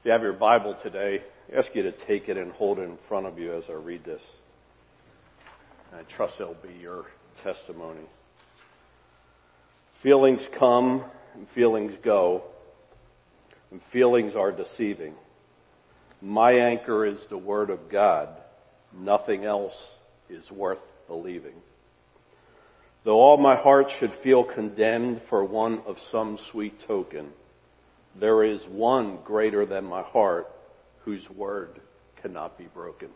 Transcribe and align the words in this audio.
If 0.00 0.04
you 0.04 0.12
have 0.12 0.22
your 0.22 0.32
Bible 0.32 0.76
today, 0.80 1.22
I 1.52 1.58
ask 1.58 1.74
you 1.74 1.82
to 1.82 1.90
take 2.06 2.28
it 2.28 2.36
and 2.36 2.52
hold 2.52 2.78
it 2.78 2.82
in 2.82 2.96
front 3.08 3.26
of 3.26 3.36
you 3.36 3.52
as 3.52 3.64
I 3.68 3.72
read 3.72 4.04
this. 4.04 4.22
I 5.92 6.02
trust 6.16 6.34
it'll 6.38 6.54
be 6.54 6.74
your 6.80 7.06
testimony. 7.42 8.06
Feelings 10.00 10.40
come 10.56 11.02
and 11.34 11.48
feelings 11.52 11.94
go, 12.04 12.44
and 13.72 13.80
feelings 13.92 14.36
are 14.36 14.52
deceiving. 14.52 15.14
My 16.22 16.52
anchor 16.52 17.04
is 17.04 17.18
the 17.28 17.38
Word 17.38 17.70
of 17.70 17.90
God. 17.90 18.28
Nothing 18.96 19.44
else 19.44 19.74
is 20.30 20.48
worth 20.52 20.78
believing. 21.08 21.54
Though 23.04 23.18
all 23.18 23.36
my 23.36 23.56
heart 23.56 23.88
should 23.98 24.12
feel 24.22 24.44
condemned 24.44 25.22
for 25.28 25.44
one 25.44 25.80
of 25.86 25.96
some 26.12 26.38
sweet 26.52 26.74
token, 26.86 27.30
there 28.20 28.44
is 28.44 28.60
one 28.70 29.18
greater 29.24 29.64
than 29.66 29.84
my 29.84 30.02
heart 30.02 30.48
whose 31.04 31.22
word 31.34 31.80
cannot 32.20 32.58
be 32.58 32.64
broken. 32.64 33.08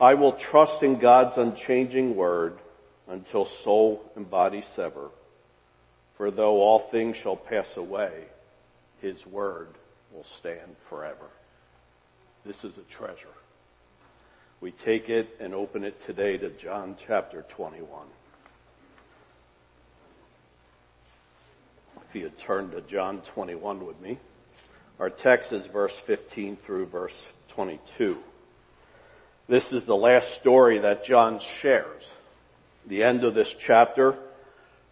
I 0.00 0.14
will 0.14 0.38
trust 0.50 0.82
in 0.82 1.00
God's 1.00 1.36
unchanging 1.36 2.14
word 2.14 2.58
until 3.08 3.48
soul 3.64 4.02
and 4.16 4.30
body 4.30 4.62
sever. 4.76 5.10
For 6.16 6.30
though 6.30 6.60
all 6.60 6.88
things 6.90 7.16
shall 7.22 7.36
pass 7.36 7.66
away, 7.76 8.24
his 9.00 9.16
word 9.26 9.68
will 10.12 10.26
stand 10.40 10.76
forever. 10.88 11.28
This 12.44 12.56
is 12.64 12.74
a 12.76 12.96
treasure. 12.96 13.28
We 14.60 14.72
take 14.84 15.08
it 15.08 15.28
and 15.40 15.54
open 15.54 15.84
it 15.84 15.96
today 16.06 16.36
to 16.38 16.50
John 16.58 16.96
chapter 17.06 17.44
21. 17.56 17.86
If 22.08 22.14
you 22.14 22.30
turn 22.46 22.70
to 22.70 22.80
John 22.80 23.20
21 23.34 23.84
with 23.84 24.00
me, 24.00 24.18
our 24.98 25.10
text 25.10 25.52
is 25.52 25.66
verse 25.70 25.92
15 26.06 26.56
through 26.64 26.86
verse 26.86 27.12
22. 27.54 28.16
This 29.46 29.64
is 29.72 29.84
the 29.84 29.94
last 29.94 30.26
story 30.40 30.78
that 30.78 31.04
John 31.04 31.38
shares. 31.60 32.02
The 32.88 33.02
end 33.02 33.24
of 33.24 33.34
this 33.34 33.52
chapter, 33.66 34.14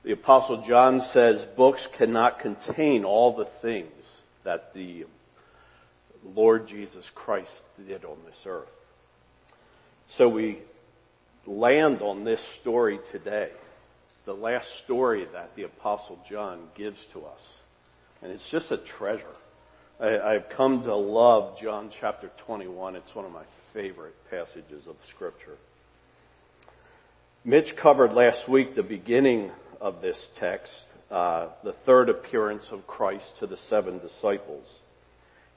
the 0.05 0.12
apostle 0.12 0.62
John 0.69 1.00
says 1.14 1.42
books 1.56 1.81
cannot 1.97 2.41
contain 2.41 3.06
all 3.06 3.34
the 3.34 3.48
things 3.62 3.92
that 4.45 4.75
the 4.75 5.06
Lord 6.23 6.69
Jesus 6.69 7.06
Christ 7.14 7.51
did 7.78 8.05
on 8.05 8.19
this 8.27 8.36
earth. 8.45 8.69
So 10.19 10.28
we 10.28 10.58
land 11.47 12.03
on 12.03 12.25
this 12.25 12.41
story 12.61 13.01
today 13.11 13.53
the 14.27 14.35
last 14.35 14.67
story 14.85 15.25
that 15.33 15.51
the 15.57 15.63
Apostle 15.63 16.19
John 16.29 16.65
gives 16.77 16.99
to 17.13 17.21
us. 17.21 17.41
And 18.23 18.33
it's 18.33 18.43
just 18.51 18.71
a 18.71 18.79
treasure. 18.99 19.25
I, 19.99 20.33
have 20.33 20.47
come 20.55 20.83
to 20.83 20.95
love 20.95 21.57
John 21.63 21.91
chapter 22.01 22.31
21. 22.45 22.97
It's 22.97 23.15
one 23.15 23.25
of 23.25 23.33
my 23.33 23.45
favorite 23.73 24.15
passages 24.29 24.85
of 24.89 24.97
Scripture. 25.15 25.57
Mitch 27.45 27.75
covered 27.81 28.13
last 28.13 28.49
week 28.49 28.75
the 28.75 28.83
beginning 28.83 29.53
of 29.81 30.03
this 30.03 30.19
text, 30.41 30.73
uh, 31.11 31.49
the 31.63 31.75
third 31.87 32.09
appearance 32.09 32.65
of 32.73 32.87
Christ 32.87 33.25
to 33.41 33.47
the 33.47 33.59
seven 33.71 34.01
disciples. 34.01 34.67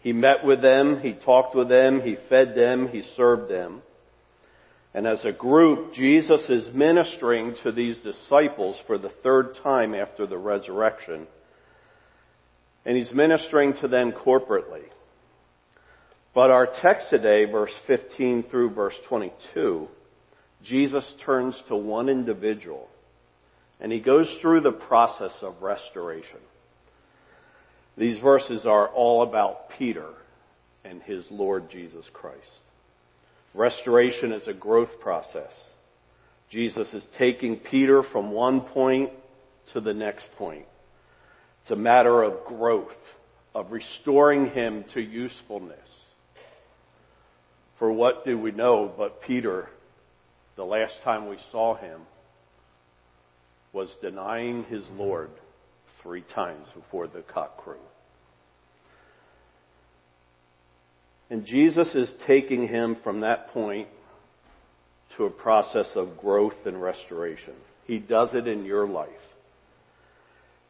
He 0.01 0.13
met 0.13 0.45
with 0.45 0.61
them, 0.61 1.01
he 1.01 1.13
talked 1.13 1.55
with 1.55 1.67
them, 1.67 2.01
he 2.01 2.15
fed 2.29 2.55
them, 2.55 2.87
he 2.87 3.01
served 3.17 3.51
them. 3.51 3.81
And 4.93 5.05
as 5.05 5.23
a 5.23 5.31
group, 5.31 5.93
Jesus 5.93 6.41
is 6.49 6.73
ministering 6.73 7.55
to 7.63 7.71
these 7.71 7.97
disciples 7.97 8.77
for 8.87 8.97
the 8.97 9.11
third 9.23 9.57
time 9.61 9.93
after 9.93 10.25
the 10.25 10.37
resurrection. 10.37 11.27
And 12.85 12.97
he's 12.97 13.11
ministering 13.11 13.73
to 13.81 13.87
them 13.87 14.11
corporately. 14.11 14.83
But 16.33 16.49
our 16.49 16.67
text 16.81 17.07
today, 17.09 17.45
verse 17.45 17.71
15 17.87 18.45
through 18.49 18.73
verse 18.73 18.95
22, 19.07 19.87
Jesus 20.63 21.05
turns 21.25 21.55
to 21.67 21.75
one 21.75 22.09
individual 22.09 22.87
and 23.79 23.91
he 23.91 23.99
goes 23.99 24.27
through 24.41 24.61
the 24.61 24.71
process 24.71 25.31
of 25.41 25.61
restoration. 25.61 26.39
These 27.97 28.19
verses 28.19 28.65
are 28.65 28.87
all 28.89 29.23
about 29.23 29.69
Peter 29.77 30.09
and 30.83 31.01
his 31.01 31.25
Lord 31.29 31.69
Jesus 31.69 32.05
Christ. 32.13 32.37
Restoration 33.53 34.31
is 34.31 34.47
a 34.47 34.53
growth 34.53 34.99
process. 35.01 35.51
Jesus 36.49 36.87
is 36.93 37.05
taking 37.17 37.57
Peter 37.57 38.03
from 38.11 38.31
one 38.31 38.61
point 38.61 39.11
to 39.73 39.81
the 39.81 39.93
next 39.93 40.25
point. 40.37 40.65
It's 41.61 41.71
a 41.71 41.75
matter 41.75 42.23
of 42.23 42.45
growth, 42.45 42.87
of 43.53 43.71
restoring 43.71 44.51
him 44.51 44.85
to 44.93 45.01
usefulness. 45.01 45.77
For 47.77 47.91
what 47.91 48.25
do 48.25 48.37
we 48.37 48.51
know 48.51 48.91
but 48.97 49.21
Peter, 49.21 49.69
the 50.55 50.63
last 50.63 50.95
time 51.03 51.29
we 51.29 51.37
saw 51.51 51.75
him, 51.75 52.01
was 53.71 53.89
denying 54.01 54.63
his 54.65 54.83
Lord 54.93 55.29
three 56.01 56.23
times 56.33 56.67
before 56.75 57.07
the 57.07 57.21
cock 57.21 57.57
crew. 57.57 57.77
And 61.29 61.45
Jesus 61.45 61.93
is 61.93 62.11
taking 62.25 62.67
him 62.67 62.97
from 63.03 63.21
that 63.21 63.49
point 63.49 63.87
to 65.17 65.25
a 65.25 65.29
process 65.29 65.87
of 65.95 66.17
growth 66.17 66.55
and 66.65 66.81
restoration. 66.81 67.53
He 67.85 67.99
does 67.99 68.29
it 68.33 68.47
in 68.47 68.65
your 68.65 68.87
life. 68.87 69.09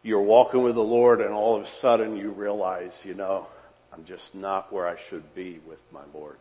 You're 0.04 0.22
walking 0.22 0.64
with 0.64 0.76
the 0.76 0.82
Lord 0.82 1.22
and 1.22 1.34
all 1.34 1.58
of 1.58 1.64
a 1.64 1.70
sudden 1.82 2.18
you 2.18 2.32
realize, 2.32 2.92
you 3.04 3.14
know, 3.14 3.48
I'm 3.94 4.06
just 4.06 4.34
not 4.34 4.72
where 4.72 4.88
I 4.88 4.96
should 5.10 5.36
be 5.36 5.60
with 5.68 5.80
my 5.92 6.04
Lord. 6.14 6.38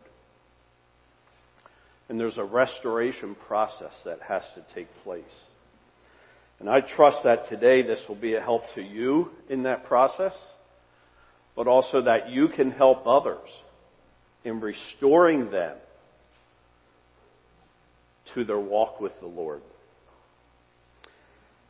And 2.07 2.19
there's 2.19 2.37
a 2.37 2.43
restoration 2.43 3.35
process 3.47 3.93
that 4.05 4.19
has 4.21 4.43
to 4.55 4.63
take 4.73 4.87
place. 5.03 5.23
And 6.59 6.69
I 6.69 6.81
trust 6.81 7.19
that 7.23 7.47
today 7.47 7.83
this 7.83 7.99
will 8.07 8.15
be 8.15 8.35
a 8.35 8.41
help 8.41 8.63
to 8.75 8.81
you 8.81 9.29
in 9.49 9.63
that 9.63 9.85
process, 9.85 10.33
but 11.55 11.67
also 11.67 12.01
that 12.01 12.29
you 12.29 12.49
can 12.49 12.71
help 12.71 13.05
others 13.05 13.47
in 14.43 14.59
restoring 14.59 15.51
them 15.51 15.75
to 18.33 18.43
their 18.43 18.59
walk 18.59 19.01
with 19.01 19.13
the 19.19 19.27
Lord. 19.27 19.61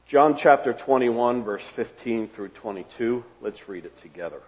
John 0.10 0.38
chapter 0.42 0.74
21 0.86 1.44
verse 1.44 1.64
15 1.76 2.32
through 2.36 2.50
22. 2.50 3.24
Let's 3.42 3.68
read 3.68 3.86
it 3.86 3.94
together. 4.02 4.42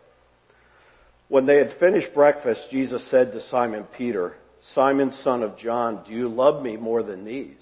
When 1.29 1.45
they 1.45 1.57
had 1.57 1.77
finished 1.79 2.13
breakfast, 2.13 2.61
Jesus 2.71 3.01
said 3.09 3.31
to 3.31 3.47
Simon 3.49 3.85
Peter, 3.97 4.33
Simon 4.75 5.13
son 5.23 5.43
of 5.43 5.57
John, 5.57 6.03
do 6.05 6.11
you 6.11 6.27
love 6.27 6.61
me 6.61 6.77
more 6.77 7.03
than 7.03 7.23
these? 7.23 7.57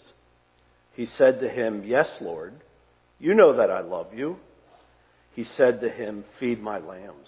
He 0.93 1.05
said 1.17 1.39
to 1.39 1.49
him, 1.49 1.83
Yes, 1.85 2.07
Lord. 2.19 2.53
You 3.19 3.33
know 3.33 3.57
that 3.57 3.69
I 3.69 3.81
love 3.81 4.13
you. 4.13 4.37
He 5.35 5.43
said 5.55 5.81
to 5.81 5.89
him, 5.89 6.25
Feed 6.39 6.61
my 6.61 6.79
lambs. 6.79 7.27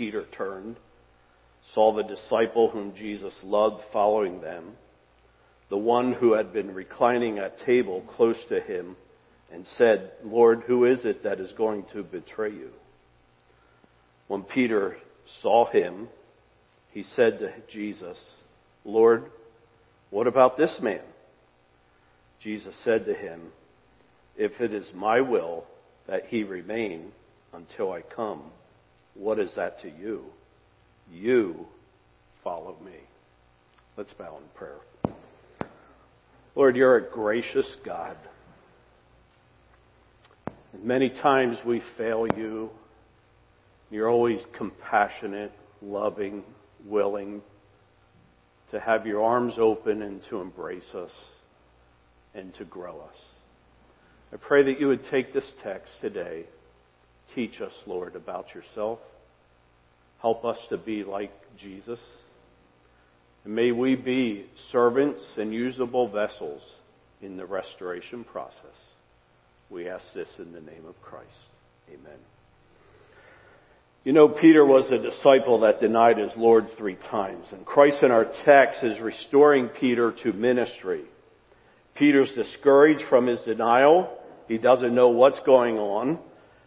Peter 0.00 0.24
turned, 0.34 0.76
saw 1.74 1.94
the 1.94 2.02
disciple 2.02 2.70
whom 2.70 2.94
Jesus 2.94 3.34
loved 3.44 3.82
following 3.92 4.40
them, 4.40 4.72
the 5.68 5.76
one 5.76 6.14
who 6.14 6.32
had 6.32 6.54
been 6.54 6.72
reclining 6.72 7.36
at 7.38 7.60
table 7.66 8.02
close 8.16 8.38
to 8.48 8.62
him, 8.62 8.96
and 9.52 9.66
said, 9.76 10.12
Lord, 10.24 10.62
who 10.66 10.86
is 10.86 11.04
it 11.04 11.22
that 11.24 11.38
is 11.38 11.52
going 11.52 11.84
to 11.92 12.02
betray 12.02 12.50
you? 12.50 12.70
When 14.26 14.42
Peter 14.42 14.96
saw 15.42 15.70
him, 15.70 16.08
he 16.92 17.04
said 17.14 17.38
to 17.40 17.52
Jesus, 17.70 18.16
Lord, 18.86 19.24
what 20.08 20.26
about 20.26 20.56
this 20.56 20.74
man? 20.80 21.02
Jesus 22.42 22.74
said 22.86 23.04
to 23.04 23.12
him, 23.12 23.48
If 24.34 24.62
it 24.62 24.72
is 24.72 24.90
my 24.94 25.20
will 25.20 25.64
that 26.08 26.24
he 26.28 26.42
remain 26.42 27.12
until 27.52 27.92
I 27.92 28.00
come, 28.00 28.44
what 29.14 29.38
is 29.38 29.50
that 29.56 29.80
to 29.82 29.88
you? 29.88 30.24
You 31.10 31.66
follow 32.42 32.76
me. 32.84 32.96
Let's 33.96 34.12
bow 34.14 34.38
in 34.38 34.44
prayer. 34.54 34.78
Lord, 36.54 36.76
you're 36.76 36.96
a 36.96 37.10
gracious 37.10 37.66
God. 37.84 38.16
And 40.72 40.84
Many 40.84 41.10
times 41.10 41.58
we 41.66 41.82
fail 41.96 42.26
you. 42.36 42.70
You're 43.90 44.08
always 44.08 44.40
compassionate, 44.56 45.52
loving, 45.82 46.44
willing 46.86 47.42
to 48.70 48.80
have 48.80 49.06
your 49.06 49.22
arms 49.22 49.54
open 49.58 50.02
and 50.02 50.20
to 50.30 50.40
embrace 50.40 50.94
us 50.94 51.10
and 52.34 52.54
to 52.54 52.64
grow 52.64 53.00
us. 53.00 53.16
I 54.32 54.36
pray 54.36 54.62
that 54.64 54.78
you 54.78 54.86
would 54.86 55.04
take 55.10 55.34
this 55.34 55.50
text 55.62 55.90
today. 56.00 56.44
Teach 57.34 57.60
us, 57.60 57.72
Lord, 57.86 58.16
about 58.16 58.46
yourself. 58.54 58.98
Help 60.20 60.44
us 60.44 60.58
to 60.68 60.76
be 60.76 61.04
like 61.04 61.32
Jesus. 61.58 62.00
And 63.44 63.54
may 63.54 63.72
we 63.72 63.96
be 63.96 64.46
servants 64.72 65.20
and 65.36 65.52
usable 65.52 66.08
vessels 66.08 66.62
in 67.22 67.36
the 67.36 67.46
restoration 67.46 68.24
process. 68.24 68.76
We 69.70 69.88
ask 69.88 70.04
this 70.14 70.28
in 70.38 70.52
the 70.52 70.60
name 70.60 70.84
of 70.86 71.00
Christ. 71.00 71.28
Amen. 71.88 72.18
You 74.02 74.12
know, 74.12 74.28
Peter 74.28 74.64
was 74.64 74.90
a 74.90 74.98
disciple 74.98 75.60
that 75.60 75.80
denied 75.80 76.16
his 76.18 76.32
Lord 76.36 76.66
three 76.78 76.96
times. 77.10 77.46
And 77.52 77.66
Christ 77.66 78.02
in 78.02 78.10
our 78.10 78.26
text 78.44 78.82
is 78.82 78.98
restoring 79.00 79.68
Peter 79.68 80.14
to 80.22 80.32
ministry. 80.32 81.04
Peter's 81.94 82.32
discouraged 82.32 83.04
from 83.10 83.26
his 83.26 83.40
denial. 83.40 84.16
He 84.48 84.56
doesn't 84.56 84.94
know 84.94 85.08
what's 85.10 85.40
going 85.44 85.78
on. 85.78 86.18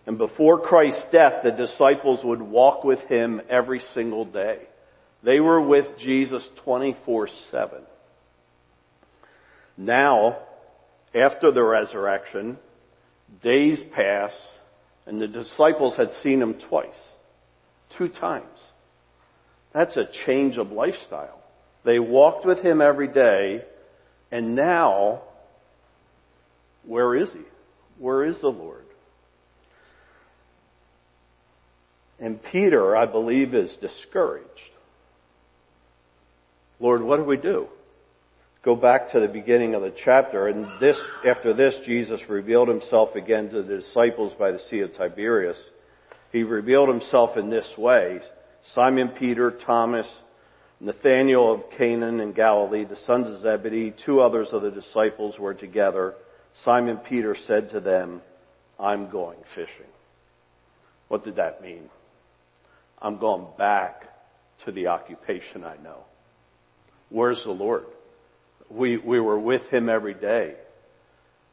And 0.05 0.17
before 0.17 0.59
Christ's 0.61 1.05
death, 1.11 1.44
the 1.44 1.51
disciples 1.51 2.19
would 2.23 2.41
walk 2.41 2.83
with 2.83 3.00
him 3.01 3.41
every 3.50 3.81
single 3.94 4.25
day. 4.25 4.59
They 5.23 5.39
were 5.39 5.61
with 5.61 5.85
Jesus 6.00 6.45
24-7. 6.65 7.29
Now, 9.77 10.39
after 11.15 11.51
the 11.51 11.63
resurrection, 11.63 12.57
days 13.41 13.79
pass, 13.95 14.33
and 15.05 15.21
the 15.21 15.27
disciples 15.27 15.95
had 15.95 16.09
seen 16.21 16.41
him 16.41 16.59
twice. 16.69 16.89
Two 17.97 18.09
times. 18.09 18.59
That's 19.73 19.95
a 19.95 20.09
change 20.25 20.57
of 20.57 20.71
lifestyle. 20.71 21.39
They 21.85 21.99
walked 21.99 22.45
with 22.45 22.59
him 22.59 22.81
every 22.81 23.07
day, 23.07 23.63
and 24.31 24.56
now, 24.56 25.21
where 26.85 27.15
is 27.15 27.31
he? 27.31 27.41
Where 27.97 28.23
is 28.23 28.39
the 28.41 28.49
Lord? 28.49 28.82
And 32.23 32.41
Peter, 32.41 32.95
I 32.95 33.05
believe, 33.05 33.53
is 33.53 33.75
discouraged. 33.81 34.47
Lord, 36.79 37.01
what 37.03 37.17
do 37.17 37.25
we 37.25 37.35
do? 37.35 37.67
Go 38.63 38.77
back 38.77 39.11
to 39.11 39.19
the 39.19 39.27
beginning 39.27 39.75
of 39.75 39.81
the 39.81 39.93
chapter, 40.05 40.47
and 40.47 40.65
this, 40.79 40.97
after 41.27 41.53
this, 41.53 41.75
Jesus 41.85 42.21
revealed 42.29 42.69
himself 42.69 43.15
again 43.15 43.49
to 43.49 43.61
the 43.61 43.81
disciples 43.81 44.31
by 44.39 44.51
the 44.51 44.59
Sea 44.69 44.79
of 44.79 44.95
Tiberias. 44.95 45.61
He 46.31 46.43
revealed 46.43 46.87
himself 46.87 47.35
in 47.35 47.49
this 47.49 47.67
way. 47.77 48.21
Simon 48.73 49.09
Peter, 49.19 49.51
Thomas, 49.51 50.07
Nathanael 50.79 51.51
of 51.51 51.63
Cana 51.77 52.07
in 52.07 52.31
Galilee, 52.31 52.85
the 52.85 52.95
sons 53.05 53.27
of 53.27 53.41
Zebedee, 53.41 53.93
two 54.05 54.21
others 54.21 54.47
of 54.53 54.61
the 54.61 54.71
disciples 54.71 55.37
were 55.37 55.53
together. 55.53 56.13
Simon 56.63 56.99
Peter 56.99 57.35
said 57.47 57.71
to 57.71 57.81
them, 57.81 58.21
I'm 58.79 59.09
going 59.09 59.39
fishing. 59.53 59.91
What 61.09 61.25
did 61.25 61.35
that 61.35 61.61
mean? 61.61 61.89
I'm 63.03 63.17
going 63.17 63.45
back 63.57 64.03
to 64.65 64.71
the 64.71 64.88
occupation 64.88 65.65
I 65.65 65.75
know. 65.83 66.05
Where's 67.09 67.44
the 67.44 67.51
Lord? 67.51 67.83
We, 68.69 68.97
we 68.97 69.19
were 69.19 69.38
with 69.38 69.63
him 69.63 69.89
every 69.89 70.13
day. 70.13 70.55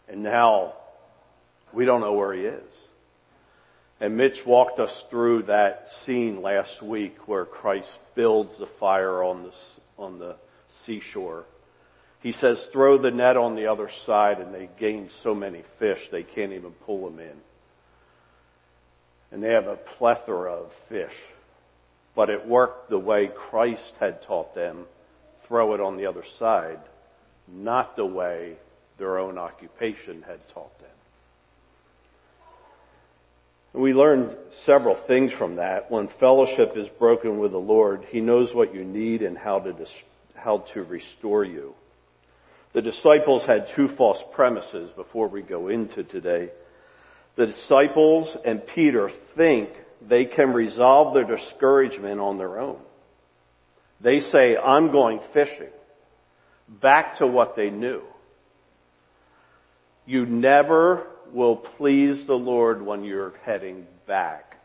And 0.08 0.22
now 0.22 0.74
we 1.74 1.84
don't 1.84 2.00
know 2.00 2.12
where 2.12 2.32
he 2.32 2.42
is. 2.42 2.72
And 4.00 4.16
Mitch 4.16 4.38
walked 4.46 4.78
us 4.78 4.92
through 5.10 5.42
that 5.44 5.84
scene 6.06 6.40
last 6.40 6.82
week 6.82 7.16
where 7.26 7.44
Christ 7.44 7.90
builds 8.14 8.56
the 8.58 8.68
fire 8.78 9.22
on 9.22 9.42
the, 9.42 10.02
on 10.02 10.18
the 10.18 10.36
seashore. 10.86 11.44
He 12.22 12.32
says, 12.32 12.62
throw 12.72 12.96
the 12.96 13.10
net 13.10 13.36
on 13.36 13.56
the 13.56 13.66
other 13.66 13.90
side 14.06 14.38
and 14.38 14.54
they 14.54 14.70
gain 14.78 15.10
so 15.22 15.34
many 15.34 15.64
fish 15.78 15.98
they 16.12 16.22
can't 16.22 16.52
even 16.52 16.72
pull 16.86 17.10
them 17.10 17.18
in. 17.18 17.36
And 19.32 19.42
they 19.42 19.52
have 19.52 19.66
a 19.66 19.76
plethora 19.98 20.52
of 20.52 20.70
fish. 20.88 21.12
But 22.14 22.30
it 22.30 22.46
worked 22.46 22.90
the 22.90 22.98
way 22.98 23.30
Christ 23.50 23.92
had 23.98 24.22
taught 24.22 24.54
them 24.54 24.86
throw 25.50 25.74
it 25.74 25.80
on 25.80 25.96
the 25.96 26.06
other 26.06 26.22
side, 26.38 26.78
not 27.48 27.96
the 27.96 28.06
way 28.06 28.54
their 28.98 29.18
own 29.18 29.36
occupation 29.36 30.22
had 30.22 30.38
taught 30.54 30.78
them. 30.78 30.88
We 33.72 33.92
learned 33.92 34.36
several 34.64 34.96
things 35.06 35.32
from 35.32 35.56
that. 35.56 35.90
When 35.90 36.08
fellowship 36.20 36.76
is 36.76 36.86
broken 36.98 37.38
with 37.38 37.50
the 37.50 37.58
Lord, 37.58 38.04
He 38.10 38.20
knows 38.20 38.54
what 38.54 38.74
you 38.74 38.84
need 38.84 39.22
and 39.22 39.36
how 39.36 39.58
to, 39.60 39.74
how 40.34 40.64
to 40.74 40.84
restore 40.84 41.44
you. 41.44 41.74
The 42.72 42.82
disciples 42.82 43.42
had 43.46 43.66
two 43.74 43.88
false 43.96 44.18
premises 44.34 44.90
before 44.94 45.28
we 45.28 45.42
go 45.42 45.68
into 45.68 46.04
today. 46.04 46.50
The 47.36 47.46
disciples 47.46 48.36
and 48.44 48.62
Peter 48.74 49.10
think 49.36 49.70
they 50.08 50.24
can 50.24 50.52
resolve 50.52 51.14
their 51.14 51.24
discouragement 51.24 52.20
on 52.20 52.38
their 52.38 52.58
own. 52.58 52.78
They 54.00 54.20
say, 54.32 54.56
I'm 54.56 54.90
going 54.92 55.20
fishing. 55.34 55.70
Back 56.80 57.18
to 57.18 57.26
what 57.26 57.56
they 57.56 57.70
knew. 57.70 58.02
You 60.06 60.26
never 60.26 61.06
will 61.32 61.56
please 61.56 62.26
the 62.26 62.34
Lord 62.34 62.82
when 62.82 63.04
you're 63.04 63.34
heading 63.44 63.86
back 64.06 64.56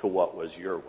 to 0.00 0.06
what 0.06 0.36
was 0.36 0.50
your 0.56 0.78
way. 0.78 0.84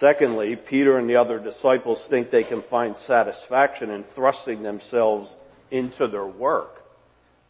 Secondly, 0.00 0.56
Peter 0.68 0.98
and 0.98 1.08
the 1.08 1.16
other 1.16 1.38
disciples 1.38 1.98
think 2.10 2.30
they 2.30 2.44
can 2.44 2.62
find 2.68 2.94
satisfaction 3.06 3.90
in 3.90 4.04
thrusting 4.14 4.62
themselves 4.62 5.30
into 5.70 6.06
their 6.08 6.26
work 6.26 6.74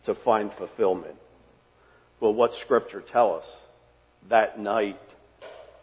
to 0.07 0.15
find 0.25 0.53
fulfillment. 0.57 1.17
Well, 2.21 2.35
what 2.35 2.51
scripture 2.65 3.03
tell 3.13 3.35
us? 3.35 3.45
That 4.29 4.59
night 4.59 5.01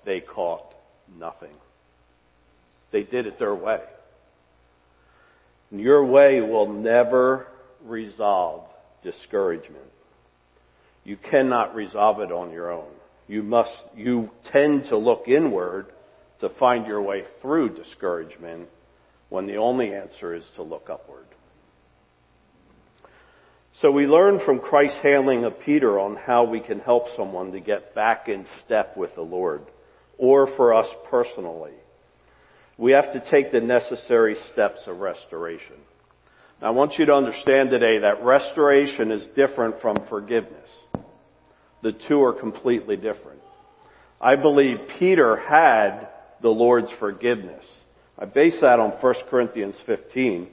they 0.05 0.19
caught 0.21 0.73
nothing. 1.17 1.53
They 2.91 3.03
did 3.03 3.25
it 3.25 3.39
their 3.39 3.55
way. 3.55 3.81
And 5.71 5.79
your 5.79 6.05
way 6.05 6.41
will 6.41 6.71
never 6.71 7.47
resolve 7.83 8.63
discouragement. 9.03 9.83
You 11.03 11.17
cannot 11.17 11.75
resolve 11.75 12.19
it 12.19 12.31
on 12.31 12.51
your 12.51 12.71
own. 12.71 12.91
You 13.27 13.43
must, 13.43 13.71
you 13.95 14.29
tend 14.51 14.85
to 14.89 14.97
look 14.97 15.27
inward 15.27 15.87
to 16.41 16.49
find 16.59 16.85
your 16.85 17.01
way 17.01 17.23
through 17.41 17.75
discouragement 17.75 18.69
when 19.29 19.47
the 19.47 19.57
only 19.57 19.93
answer 19.93 20.35
is 20.35 20.45
to 20.55 20.63
look 20.63 20.89
upward. 20.89 21.25
So 23.82 23.91
we 23.91 24.08
learn 24.08 24.39
from 24.46 24.60
Christ's 24.60 25.01
handling 25.03 25.44
of 25.44 25.60
Peter 25.60 26.00
on 26.00 26.15
how 26.15 26.46
we 26.46 26.62
can 26.62 26.79
help 26.79 27.08
someone 27.17 27.51
to 27.51 27.60
get 27.60 27.94
back 27.94 28.29
in 28.29 28.46
step 28.63 28.96
with 28.96 29.13
the 29.15 29.22
Lord 29.22 29.63
or 30.17 30.48
for 30.55 30.74
us 30.74 30.88
personally. 31.10 31.74
We 32.77 32.94
have 32.94 33.12
to 33.12 33.32
take 33.32 33.51
the 33.51 33.60
necessary 33.60 34.38
steps 34.53 34.79
of 34.88 35.00
restoration. 35.00 35.75
Now, 36.62 36.67
I 36.67 36.70
want 36.70 36.94
you 36.98 37.05
to 37.05 37.13
understand 37.13 37.70
today 37.70 38.00
that 38.00 38.24
restoration 38.24 39.12
is 39.12 39.27
different 39.36 39.82
from 39.82 40.08
forgiveness. 40.08 40.70
The 41.84 41.98
two 42.08 42.24
are 42.24 42.34
completely 42.34 42.96
different. 42.96 43.41
I 44.22 44.38
believe 44.38 44.77
Peter 44.98 45.36
had 45.36 46.08
the 46.41 46.50
Lord's 46.50 46.91
forgiveness. 46.98 47.65
I 48.17 48.24
base 48.24 48.55
that 48.62 48.79
on 48.79 48.91
1 48.91 49.15
Corinthians 49.29 49.75
15. 49.86 50.44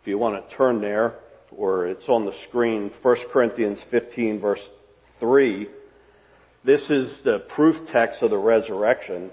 If 0.00 0.08
you 0.08 0.18
want 0.18 0.48
to 0.48 0.56
turn 0.56 0.80
there, 0.80 1.14
or 1.50 1.86
it's 1.86 2.08
on 2.08 2.24
the 2.24 2.34
screen, 2.48 2.90
1 3.02 3.16
Corinthians 3.32 3.78
15 3.90 4.40
verse 4.40 4.60
3 5.20 5.68
this 6.66 6.82
is 6.90 7.20
the 7.22 7.44
proof 7.54 7.76
text 7.92 8.22
of 8.22 8.30
the 8.30 8.38
resurrection. 8.38 9.30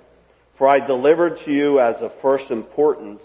For 0.59 0.69
I 0.69 0.85
delivered 0.85 1.39
to 1.45 1.51
you 1.51 1.79
as 1.79 1.95
of 1.99 2.11
first 2.21 2.51
importance 2.51 3.21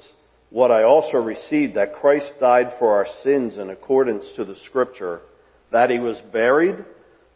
what 0.49 0.71
I 0.71 0.85
also 0.85 1.19
received, 1.19 1.77
that 1.77 1.97
Christ 1.97 2.33
died 2.41 2.73
for 2.79 2.95
our 2.95 3.07
sins 3.23 3.59
in 3.59 3.69
accordance 3.69 4.25
to 4.37 4.47
the 4.47 4.57
scripture, 4.65 5.21
that 5.73 5.91
he 5.91 5.99
was 5.99 6.17
buried, 6.33 6.83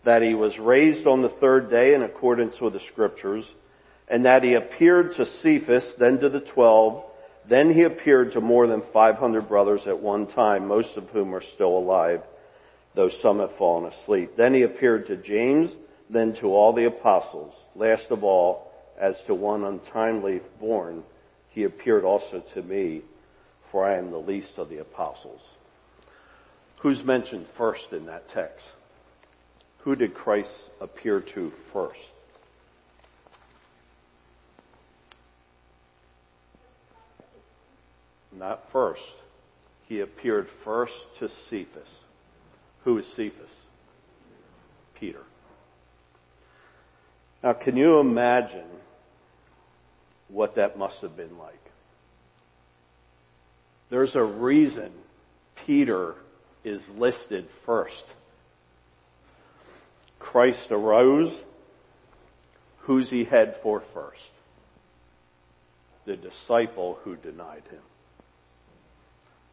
that 0.07 0.23
he 0.23 0.33
was 0.33 0.59
raised 0.59 1.07
on 1.07 1.21
the 1.21 1.37
third 1.43 1.69
day 1.69 1.93
in 1.93 2.05
accordance 2.05 2.59
with 2.59 2.73
the 2.73 2.81
scriptures, 2.91 3.45
and 4.09 4.25
that 4.25 4.43
he 4.43 4.55
appeared 4.55 5.13
to 5.17 5.27
Cephas, 5.43 5.85
then 5.99 6.21
to 6.21 6.31
the 6.31 6.41
twelve, 6.41 7.05
then 7.49 7.73
he 7.73 7.83
appeared 7.83 8.33
to 8.33 8.41
more 8.41 8.67
than 8.67 8.83
500 8.93 9.49
brothers 9.49 9.83
at 9.87 9.99
one 9.99 10.27
time, 10.29 10.67
most 10.67 10.97
of 10.97 11.09
whom 11.09 11.35
are 11.35 11.43
still 11.55 11.77
alive, 11.77 12.23
though 12.95 13.11
some 13.21 13.41
have 13.41 13.57
fallen 13.59 13.93
asleep. 13.93 14.33
Then 14.37 14.55
he 14.55 14.63
appeared 14.63 15.07
to 15.07 15.17
James, 15.17 15.71
then 16.09 16.35
to 16.41 16.47
all 16.49 16.73
the 16.73 16.87
apostles. 16.87 17.55
Last 17.75 18.07
of 18.11 18.23
all, 18.23 18.71
as 19.01 19.17
to 19.27 19.35
one 19.35 19.65
untimely 19.65 20.41
born, 20.61 21.03
he 21.51 21.65
appeared 21.65 22.05
also 22.05 22.43
to 22.55 22.63
me, 22.63 23.03
for 23.71 23.85
I 23.85 23.99
am 23.99 24.11
the 24.11 24.19
least 24.19 24.53
of 24.59 24.69
the 24.69 24.79
apostles. 24.79 25.41
Who's 26.81 27.03
mentioned 27.05 27.47
first 27.57 27.87
in 27.93 28.07
that 28.07 28.29
text? 28.31 28.65
Who 29.79 29.97
did 29.97 30.15
Christ 30.15 30.51
appear 30.81 31.21
to 31.35 31.53
first? 31.73 31.99
Not 38.43 38.61
first. 38.73 39.01
He 39.87 40.01
appeared 40.01 40.49
first 40.65 40.93
to 41.21 41.29
Cephas. 41.49 41.89
Who 42.83 42.99
is 42.99 43.07
Cephas? 43.15 43.51
Peter. 44.99 45.23
Now, 47.45 47.53
can 47.53 47.77
you 47.77 48.01
imagine 48.01 48.67
what 50.27 50.57
that 50.57 50.77
must 50.77 50.97
have 51.03 51.17
been 51.17 51.39
like? 51.39 51.55
There's 53.91 54.17
a 54.17 54.25
reason 54.25 54.91
Peter 55.65 56.17
is 56.65 56.83
listed 56.97 57.47
first. 57.65 58.05
Christ 60.19 60.67
arose. 60.73 61.33
Who's 62.79 63.09
he 63.09 63.23
head 63.23 63.59
for 63.63 63.85
first? 63.95 64.19
The 66.07 66.17
disciple 66.17 66.99
who 67.05 67.15
denied 67.15 67.63
him. 67.71 67.83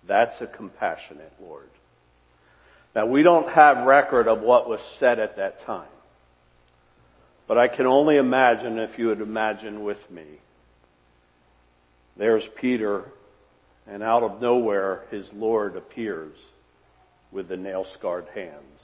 That's 0.10 0.42
a 0.42 0.48
compassionate 0.48 1.32
Lord. 1.40 1.70
Now 2.96 3.06
we 3.06 3.22
don't 3.22 3.48
have 3.50 3.86
record 3.86 4.28
of 4.28 4.42
what 4.42 4.68
was 4.68 4.80
said 5.00 5.20
at 5.20 5.38
that 5.38 5.66
time. 5.66 5.88
But 7.48 7.60
I 7.60 7.68
can 7.68 7.86
only 7.86 8.18
imagine 8.18 8.80
if 8.80 8.98
you 8.98 9.08
would 9.08 9.22
imagine 9.22 9.84
with 9.84 10.00
me. 10.10 10.26
There's 12.18 12.44
Peter, 12.60 13.06
and 13.88 14.02
out 14.02 14.24
of 14.24 14.42
nowhere 14.42 15.04
his 15.12 15.28
Lord 15.32 15.78
appears 15.78 16.36
with 17.32 17.48
the 17.48 17.58
nail 17.58 17.86
scarred 17.98 18.28
hands. 18.34 18.82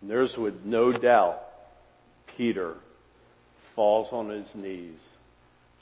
And 0.00 0.10
there's 0.10 0.34
with 0.36 0.64
no 0.64 0.92
doubt 0.92 1.42
Peter 2.38 2.74
falls 3.76 4.08
on 4.12 4.30
his 4.30 4.48
knees 4.54 4.98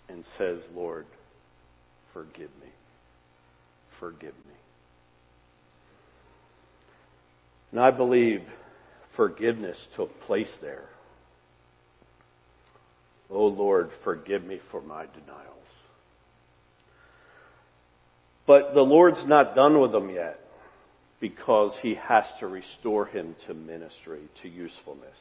and 0.09 0.25
says, 0.37 0.59
Lord, 0.75 1.07
forgive 2.13 2.51
me. 2.61 2.69
Forgive 4.01 4.35
me. 4.35 4.55
And 7.71 7.81
I 7.81 7.91
believe 7.91 8.41
forgiveness 9.15 9.77
took 9.97 10.11
place 10.23 10.51
there. 10.61 10.89
Oh 13.31 13.47
Lord, 13.47 13.91
forgive 14.03 14.43
me 14.43 14.61
for 14.71 14.81
my 14.81 15.05
denials. 15.07 15.47
But 18.47 18.75
the 18.75 18.81
Lord's 18.81 19.25
not 19.27 19.55
done 19.55 19.81
with 19.81 19.93
them 19.93 20.11
yet 20.11 20.41
because 21.21 21.73
he 21.83 21.95
has 21.95 22.25
to 22.41 22.49
restore 22.49 23.07
him 23.07 23.37
to 23.47 23.55
ministry, 23.55 24.23
to 24.43 24.49
usefulness. 24.49 25.17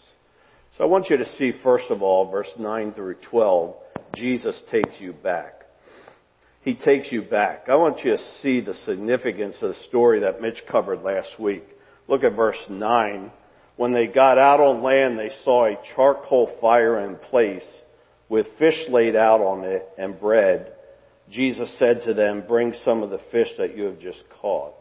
So 0.77 0.83
I 0.83 0.87
want 0.87 1.09
you 1.09 1.17
to 1.17 1.25
see, 1.37 1.51
first 1.61 1.85
of 1.89 2.01
all, 2.01 2.31
verse 2.31 2.47
9 2.57 2.93
through 2.93 3.17
12, 3.29 3.75
Jesus 4.15 4.55
takes 4.71 4.93
you 4.99 5.13
back. 5.13 5.58
He 6.61 6.75
takes 6.75 7.11
you 7.11 7.21
back. 7.21 7.69
I 7.69 7.75
want 7.75 8.03
you 8.03 8.17
to 8.17 8.23
see 8.41 8.59
the 8.59 8.75
significance 8.85 9.55
of 9.61 9.69
the 9.69 9.83
story 9.87 10.19
that 10.21 10.41
Mitch 10.41 10.61
covered 10.69 11.01
last 11.01 11.39
week. 11.39 11.63
Look 12.07 12.23
at 12.23 12.35
verse 12.35 12.57
9. 12.69 13.31
When 13.77 13.93
they 13.93 14.07
got 14.07 14.37
out 14.37 14.59
on 14.59 14.83
land, 14.83 15.17
they 15.17 15.31
saw 15.45 15.65
a 15.65 15.79
charcoal 15.95 16.57
fire 16.59 16.99
in 16.99 17.15
place 17.15 17.63
with 18.27 18.45
fish 18.57 18.77
laid 18.89 19.15
out 19.15 19.39
on 19.39 19.63
it 19.63 19.87
and 19.97 20.19
bread. 20.19 20.73
Jesus 21.31 21.69
said 21.79 22.01
to 22.05 22.13
them, 22.13 22.43
bring 22.47 22.73
some 22.83 23.03
of 23.03 23.09
the 23.09 23.21
fish 23.31 23.47
that 23.57 23.77
you 23.77 23.85
have 23.85 23.99
just 23.99 24.23
caught. 24.41 24.73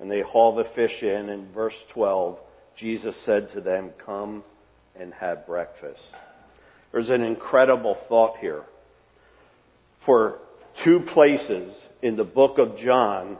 And 0.00 0.10
they 0.10 0.22
haul 0.22 0.54
the 0.54 0.64
fish 0.74 1.02
in. 1.02 1.28
In 1.28 1.52
verse 1.52 1.74
12, 1.92 2.38
Jesus 2.78 3.14
said 3.26 3.50
to 3.52 3.60
them, 3.60 3.90
come 4.04 4.44
and 4.98 5.12
have 5.14 5.46
breakfast. 5.46 6.00
There's 6.92 7.10
an 7.10 7.22
incredible 7.22 7.98
thought 8.08 8.38
here. 8.38 8.62
For 10.06 10.38
two 10.84 11.00
places 11.12 11.74
in 12.02 12.16
the 12.16 12.24
book 12.24 12.58
of 12.58 12.76
John, 12.78 13.38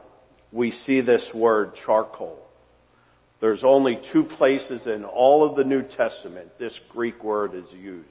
we 0.52 0.70
see 0.70 1.00
this 1.00 1.26
word 1.34 1.72
charcoal. 1.84 2.38
There's 3.40 3.62
only 3.62 4.00
two 4.12 4.24
places 4.24 4.82
in 4.86 5.04
all 5.04 5.48
of 5.48 5.56
the 5.56 5.64
New 5.64 5.82
Testament 5.82 6.58
this 6.58 6.78
Greek 6.90 7.22
word 7.22 7.54
is 7.54 7.70
used 7.72 8.08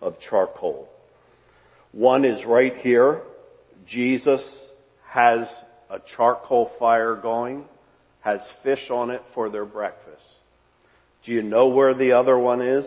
of 0.00 0.16
charcoal. 0.30 0.88
One 1.92 2.24
is 2.24 2.44
right 2.46 2.76
here. 2.78 3.22
Jesus 3.86 4.40
has 5.06 5.46
a 5.90 5.98
charcoal 6.16 6.70
fire 6.78 7.16
going, 7.16 7.64
has 8.20 8.40
fish 8.62 8.90
on 8.90 9.10
it 9.10 9.22
for 9.34 9.50
their 9.50 9.64
breakfast. 9.64 10.22
Do 11.24 11.32
you 11.32 11.42
know 11.42 11.68
where 11.68 11.94
the 11.94 12.12
other 12.12 12.38
one 12.38 12.62
is? 12.62 12.84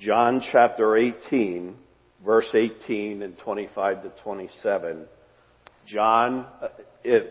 John 0.00 0.42
chapter 0.52 0.96
18, 0.96 1.76
verse 2.24 2.48
18 2.52 3.22
and 3.22 3.38
25 3.38 4.02
to 4.02 4.12
27. 4.22 5.06
John, 5.86 6.46
uh, 6.62 6.68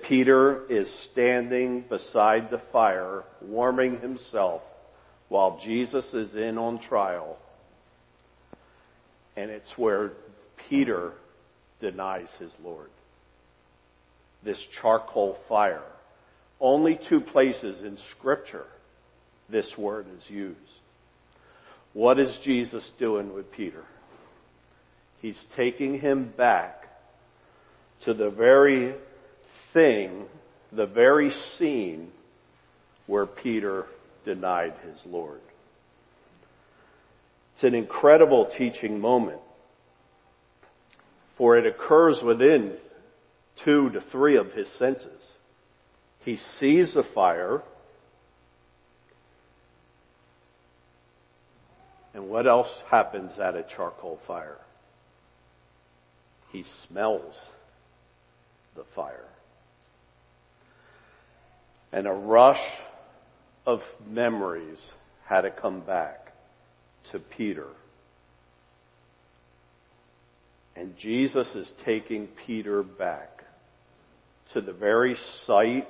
Peter 0.08 0.66
is 0.70 0.88
standing 1.12 1.84
beside 1.88 2.50
the 2.50 2.62
fire, 2.72 3.24
warming 3.42 4.00
himself 4.00 4.62
while 5.30 5.60
Jesus 5.64 6.06
is 6.14 6.34
in 6.36 6.58
on 6.58 6.80
trial. 6.80 7.38
And 9.36 9.52
it's 9.52 9.72
where 9.76 10.14
Peter 10.70 11.14
denies 11.80 12.30
his 12.40 12.52
Lord. 12.64 12.90
This 14.44 14.60
charcoal 14.82 15.38
fire. 15.48 15.84
Only 16.60 17.00
two 17.08 17.22
places 17.22 17.82
in 17.82 17.98
scripture 18.18 18.66
this 19.50 19.72
word 19.78 20.08
is 20.18 20.24
used. 20.30 20.58
What 21.94 22.20
is 22.20 22.36
Jesus 22.44 22.84
doing 23.00 23.34
with 23.34 23.52
Peter? 23.52 23.84
He's 25.22 25.40
taking 25.56 26.00
him 26.00 26.34
back 26.38 26.88
to 28.06 28.14
the 28.14 28.30
very 28.30 28.96
thing, 29.74 30.26
the 30.72 30.86
very 30.86 31.32
scene 31.58 32.12
where 33.08 33.26
Peter 33.26 33.86
denied 34.26 34.74
his 34.86 35.00
Lord. 35.06 35.40
It's 37.56 37.64
an 37.64 37.74
incredible 37.74 38.52
teaching 38.58 39.00
moment, 39.00 39.42
for 41.38 41.58
it 41.58 41.66
occurs 41.66 42.22
within 42.24 42.78
two 43.66 43.90
to 43.90 44.02
three 44.12 44.38
of 44.38 44.52
his 44.52 44.68
senses. 44.78 45.22
He 46.24 46.38
sees 46.60 46.94
the 46.94 47.06
fire, 47.16 47.64
and 52.14 52.30
what 52.30 52.46
else 52.46 52.70
happens 52.92 53.32
at 53.40 53.56
a 53.56 53.66
charcoal 53.76 54.20
fire? 54.28 54.58
He 56.52 56.64
smells 56.88 57.34
the 58.76 58.84
fire. 58.96 59.26
And 61.92 62.08
a 62.08 62.12
rush 62.12 62.64
of 63.66 63.80
memories 64.08 64.78
had 65.26 65.42
to 65.42 65.52
come 65.52 65.82
back 65.82 66.34
to 67.12 67.20
Peter. 67.20 67.68
And 70.76 70.96
Jesus 70.98 71.48
is 71.56 71.70
taking 71.86 72.28
Peter 72.46 72.84
back 72.84 73.44
to 74.54 74.62
the 74.62 74.74
very 74.74 75.18
sight, 75.46 75.88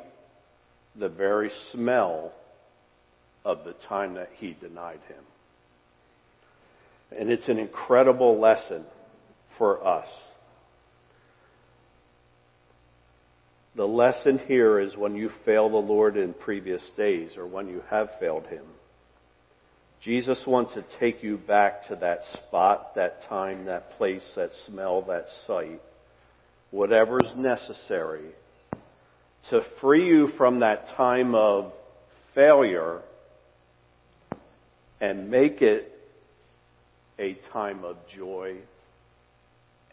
the 0.96 1.10
very 1.10 1.52
smell 1.72 2.32
of 3.44 3.64
the 3.66 3.74
time 3.88 4.16
that 4.16 4.30
he 4.38 4.56
denied 4.60 5.00
him. 5.08 5.24
And 7.18 7.30
it's 7.30 7.48
an 7.48 7.60
incredible 7.60 8.40
lesson 8.40 8.84
for 9.58 9.86
us. 9.86 10.08
The 13.78 13.88
lesson 13.88 14.40
here 14.40 14.80
is 14.80 14.98
when 14.98 15.16
you 15.16 15.30
fail 15.46 15.70
the 15.70 15.78
Lord 15.78 16.18
in 16.18 16.34
previous 16.34 16.82
days 16.98 17.38
or 17.38 17.46
when 17.46 17.68
you 17.68 17.84
have 17.92 18.10
failed 18.20 18.48
Him. 18.48 18.66
Jesus 20.02 20.40
wants 20.48 20.74
to 20.74 20.84
take 21.00 21.22
you 21.22 21.38
back 21.38 21.88
to 21.88 21.96
that 21.98 22.22
spot, 22.34 22.96
that 22.96 23.30
time, 23.30 23.66
that 23.66 23.92
place, 23.92 24.28
that 24.36 24.50
smell, 24.66 25.04
that 25.04 25.28
sight, 25.46 25.80
whatever's 26.72 27.32
necessary 27.36 28.32
to 29.52 29.64
free 29.80 30.08
you 30.08 30.30
from 30.38 30.62
that 30.62 30.88
time 30.98 31.36
of 31.36 31.72
failure 32.34 33.02
and 35.00 35.30
make 35.30 35.62
it 35.62 35.94
a 37.20 37.36
time 37.54 37.84
of 37.84 37.96
joy 38.08 38.56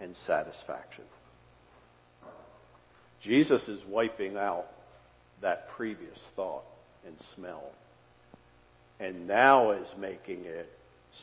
and 0.00 0.14
satisfaction. 0.26 1.04
Jesus 3.24 3.62
is 3.68 3.80
wiping 3.88 4.36
out 4.36 4.66
that 5.40 5.68
previous 5.76 6.18
thought 6.36 6.64
and 7.06 7.16
smell 7.34 7.72
and 9.00 9.26
now 9.26 9.72
is 9.72 9.88
making 9.98 10.44
it 10.44 10.70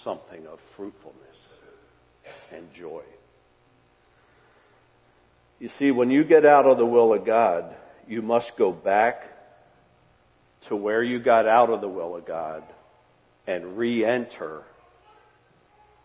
something 0.03 0.45
of 0.47 0.59
fruitfulness 0.75 1.17
and 2.51 2.65
joy. 2.73 3.03
You 5.59 5.69
see, 5.77 5.91
when 5.91 6.09
you 6.09 6.23
get 6.23 6.45
out 6.45 6.65
of 6.65 6.77
the 6.77 6.85
will 6.85 7.13
of 7.13 7.25
God, 7.25 7.75
you 8.07 8.21
must 8.21 8.51
go 8.57 8.71
back 8.71 9.21
to 10.69 10.75
where 10.75 11.03
you 11.03 11.19
got 11.19 11.47
out 11.47 11.69
of 11.69 11.81
the 11.81 11.87
will 11.87 12.15
of 12.15 12.25
God 12.25 12.63
and 13.47 13.77
re-enter 13.77 14.63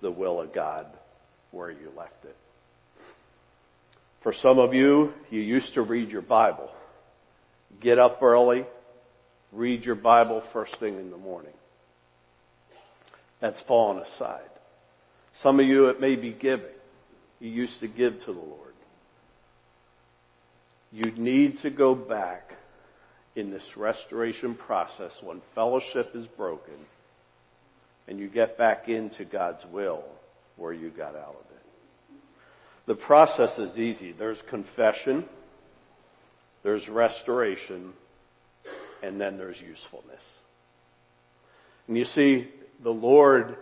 the 0.03 0.11
will 0.11 0.41
of 0.41 0.55
God 0.55 0.87
where 1.50 1.71
you 1.71 1.91
left 1.97 2.25
it. 2.25 2.37
For 4.26 4.35
some 4.42 4.59
of 4.59 4.75
you, 4.75 5.12
you 5.30 5.40
used 5.40 5.73
to 5.75 5.83
read 5.83 6.11
your 6.11 6.21
Bible. 6.21 6.68
Get 7.80 8.00
up 8.00 8.21
early, 8.21 8.66
read 9.52 9.85
your 9.85 9.95
Bible 9.95 10.42
first 10.52 10.76
thing 10.80 10.99
in 10.99 11.12
the 11.12 11.16
morning. 11.16 11.52
That's 13.40 13.61
fallen 13.68 14.02
aside. 14.02 14.50
Some 15.45 15.61
of 15.61 15.66
you, 15.66 15.87
it 15.87 16.00
may 16.00 16.16
be 16.16 16.33
giving. 16.33 16.66
You 17.38 17.50
used 17.50 17.78
to 17.78 17.87
give 17.87 18.14
to 18.25 18.33
the 18.33 18.40
Lord. 18.40 18.75
You 20.90 21.12
need 21.12 21.59
to 21.62 21.71
go 21.71 21.95
back 21.95 22.50
in 23.37 23.52
this 23.52 23.76
restoration 23.76 24.56
process 24.56 25.12
when 25.23 25.40
fellowship 25.54 26.11
is 26.16 26.26
broken 26.37 26.75
and 28.09 28.18
you 28.18 28.28
get 28.28 28.59
back 28.59 28.88
into 28.88 29.25
God's 29.25 29.64
will 29.71 30.02
where 30.56 30.73
you 30.73 30.90
got 30.90 31.14
out 31.14 31.37
of 31.38 31.47
it. 31.52 31.56
The 32.87 32.95
process 32.95 33.59
is 33.59 33.76
easy. 33.76 34.12
There's 34.12 34.40
confession, 34.49 35.25
there's 36.62 36.88
restoration, 36.88 37.93
and 39.02 39.21
then 39.21 39.38
there's 39.38 39.61
usefulness. 39.61 40.23
And 41.88 41.97
you 41.97 42.05
see, 42.05 42.49
the 42.83 42.90
Lord 42.90 43.57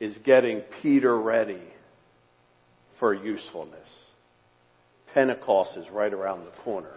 is 0.00 0.16
getting 0.24 0.62
Peter 0.82 1.16
ready 1.18 1.62
for 2.98 3.14
usefulness. 3.14 3.88
Pentecost 5.12 5.76
is 5.76 5.88
right 5.90 6.12
around 6.12 6.44
the 6.44 6.62
corner. 6.62 6.94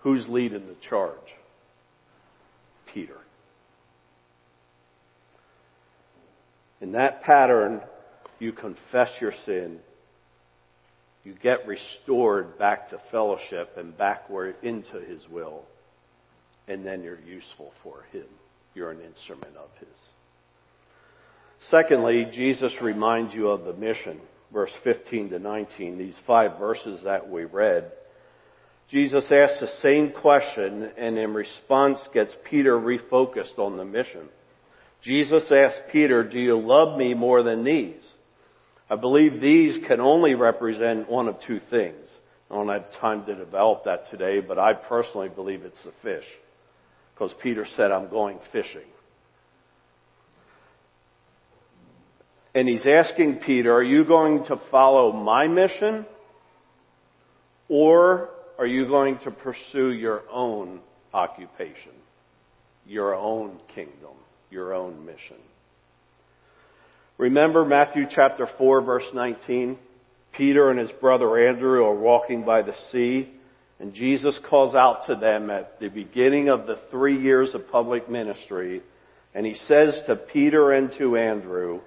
Who's 0.00 0.28
leading 0.28 0.66
the 0.66 0.76
charge? 0.88 1.18
Peter. 2.92 3.16
In 6.80 6.92
that 6.92 7.22
pattern, 7.22 7.80
you 8.38 8.52
confess 8.52 9.10
your 9.20 9.32
sin, 9.46 9.80
you 11.24 11.34
get 11.42 11.66
restored 11.66 12.58
back 12.58 12.90
to 12.90 13.00
fellowship 13.10 13.70
and 13.76 13.96
backward 13.96 14.56
into 14.62 15.00
His 15.00 15.22
will, 15.30 15.62
and 16.68 16.84
then 16.84 17.02
you're 17.02 17.20
useful 17.20 17.72
for 17.82 18.04
Him. 18.12 18.26
You're 18.74 18.90
an 18.90 19.00
instrument 19.00 19.56
of 19.56 19.70
His. 19.80 19.88
Secondly, 21.70 22.26
Jesus 22.32 22.72
reminds 22.82 23.32
you 23.32 23.48
of 23.48 23.64
the 23.64 23.72
mission, 23.72 24.20
verse 24.52 24.72
15 24.84 25.30
to 25.30 25.38
19, 25.38 25.96
these 25.96 26.16
five 26.26 26.58
verses 26.58 27.00
that 27.04 27.30
we 27.30 27.44
read. 27.44 27.90
Jesus 28.90 29.24
asks 29.24 29.60
the 29.60 29.70
same 29.82 30.12
question 30.12 30.90
and 30.98 31.16
in 31.16 31.32
response 31.32 31.98
gets 32.12 32.32
Peter 32.50 32.78
refocused 32.78 33.58
on 33.58 33.78
the 33.78 33.84
mission. 33.84 34.28
Jesus 35.02 35.50
asked 35.50 35.90
Peter, 35.90 36.22
do 36.22 36.38
you 36.38 36.58
love 36.58 36.98
me 36.98 37.14
more 37.14 37.42
than 37.42 37.64
these? 37.64 38.02
I 38.94 38.96
believe 38.96 39.40
these 39.40 39.84
can 39.88 40.00
only 40.00 40.36
represent 40.36 41.10
one 41.10 41.26
of 41.26 41.40
two 41.44 41.58
things. 41.68 42.06
I 42.48 42.54
don't 42.54 42.68
have 42.68 42.92
time 43.00 43.26
to 43.26 43.34
develop 43.34 43.86
that 43.86 44.08
today, 44.08 44.38
but 44.38 44.56
I 44.56 44.72
personally 44.72 45.28
believe 45.28 45.64
it's 45.64 45.82
the 45.82 45.90
fish. 46.00 46.24
Because 47.12 47.34
Peter 47.42 47.66
said, 47.76 47.90
I'm 47.90 48.08
going 48.08 48.38
fishing. 48.52 48.86
And 52.54 52.68
he's 52.68 52.86
asking 52.86 53.40
Peter, 53.44 53.74
are 53.74 53.82
you 53.82 54.04
going 54.04 54.44
to 54.44 54.60
follow 54.70 55.10
my 55.10 55.48
mission? 55.48 56.06
Or 57.68 58.30
are 58.60 58.66
you 58.66 58.86
going 58.86 59.18
to 59.24 59.32
pursue 59.32 59.90
your 59.90 60.22
own 60.30 60.78
occupation, 61.12 61.94
your 62.86 63.16
own 63.16 63.58
kingdom, 63.74 64.14
your 64.52 64.72
own 64.72 65.04
mission? 65.04 65.38
Remember 67.18 67.64
Matthew 67.64 68.06
chapter 68.10 68.48
4 68.58 68.82
verse 68.82 69.04
19? 69.12 69.78
Peter 70.36 70.70
and 70.70 70.80
his 70.80 70.90
brother 71.00 71.38
Andrew 71.48 71.84
are 71.84 71.94
walking 71.94 72.44
by 72.44 72.62
the 72.62 72.74
sea 72.90 73.30
and 73.78 73.94
Jesus 73.94 74.38
calls 74.48 74.74
out 74.74 75.06
to 75.06 75.14
them 75.14 75.50
at 75.50 75.78
the 75.78 75.88
beginning 75.88 76.48
of 76.48 76.66
the 76.66 76.78
three 76.90 77.20
years 77.20 77.54
of 77.54 77.70
public 77.70 78.10
ministry 78.10 78.82
and 79.34 79.44
he 79.44 79.54
says 79.66 79.94
to 80.06 80.16
Peter 80.16 80.72
and 80.72 80.92
to 80.98 81.16
Andrew, 81.16 81.80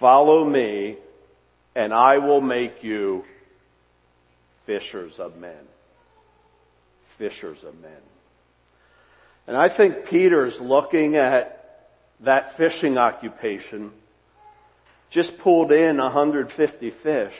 Follow 0.00 0.44
me, 0.44 0.96
and 1.74 1.92
I 1.92 2.18
will 2.18 2.40
make 2.40 2.82
you 2.82 3.22
fishers 4.66 5.14
of 5.18 5.36
men. 5.36 5.64
Fishers 7.18 7.58
of 7.66 7.74
men. 7.80 7.92
And 9.46 9.56
I 9.56 9.74
think 9.76 10.06
Peter's 10.08 10.56
looking 10.60 11.16
at 11.16 11.90
that 12.24 12.56
fishing 12.56 12.96
occupation, 12.96 13.92
just 15.14 15.32
pulled 15.42 15.72
in 15.72 15.96
150 15.96 16.92
fish. 17.02 17.32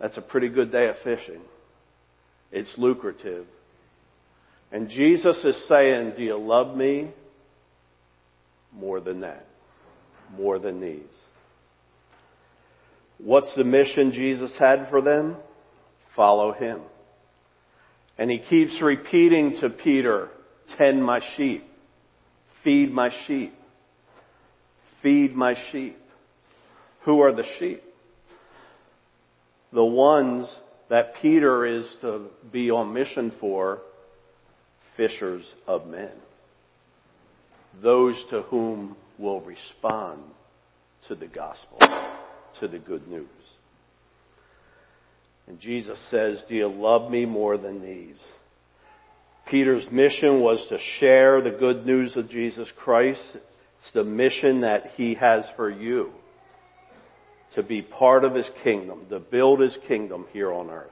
That's 0.00 0.16
a 0.16 0.22
pretty 0.22 0.48
good 0.48 0.72
day 0.72 0.88
of 0.88 0.96
fishing. 1.04 1.42
It's 2.52 2.72
lucrative. 2.78 3.46
And 4.72 4.88
Jesus 4.88 5.36
is 5.44 5.56
saying, 5.68 6.14
do 6.16 6.22
you 6.22 6.38
love 6.38 6.76
me 6.76 7.10
more 8.72 9.00
than 9.00 9.20
that? 9.20 9.46
more 10.34 10.58
than 10.58 10.80
these. 10.80 11.02
What's 13.18 13.54
the 13.56 13.64
mission 13.64 14.12
Jesus 14.12 14.52
had 14.58 14.88
for 14.90 15.00
them? 15.00 15.36
Follow 16.14 16.52
him. 16.52 16.80
And 18.18 18.30
he 18.30 18.38
keeps 18.38 18.80
repeating 18.80 19.58
to 19.60 19.70
Peter, 19.70 20.30
tend 20.78 21.04
my 21.04 21.20
sheep, 21.36 21.64
feed 22.64 22.92
my 22.92 23.10
sheep, 23.26 23.54
feed 25.02 25.34
my 25.34 25.54
sheep. 25.70 25.98
Who 27.06 27.22
are 27.22 27.32
the 27.32 27.44
sheep? 27.58 27.82
The 29.72 29.84
ones 29.84 30.48
that 30.90 31.14
Peter 31.22 31.64
is 31.64 31.88
to 32.00 32.26
be 32.52 32.70
on 32.70 32.92
mission 32.92 33.32
for, 33.40 33.78
fishers 34.96 35.44
of 35.68 35.86
men. 35.86 36.10
Those 37.80 38.20
to 38.30 38.42
whom 38.42 38.96
will 39.18 39.40
respond 39.40 40.20
to 41.06 41.14
the 41.14 41.28
gospel, 41.28 41.78
to 42.60 42.66
the 42.66 42.78
good 42.78 43.06
news. 43.06 43.28
And 45.46 45.60
Jesus 45.60 45.98
says, 46.10 46.42
Do 46.48 46.56
you 46.56 46.66
love 46.66 47.08
me 47.08 47.24
more 47.24 47.56
than 47.56 47.80
these? 47.80 48.18
Peter's 49.48 49.86
mission 49.92 50.40
was 50.40 50.58
to 50.70 50.78
share 50.98 51.40
the 51.40 51.56
good 51.56 51.86
news 51.86 52.16
of 52.16 52.28
Jesus 52.28 52.68
Christ. 52.76 53.20
It's 53.32 53.92
the 53.94 54.02
mission 54.02 54.62
that 54.62 54.88
he 54.96 55.14
has 55.14 55.44
for 55.54 55.70
you. 55.70 56.10
To 57.56 57.62
be 57.62 57.82
part 57.82 58.24
of 58.24 58.34
his 58.34 58.48
kingdom, 58.62 59.06
to 59.10 59.18
build 59.18 59.60
his 59.60 59.76
kingdom 59.88 60.26
here 60.32 60.52
on 60.52 60.70
earth. 60.70 60.90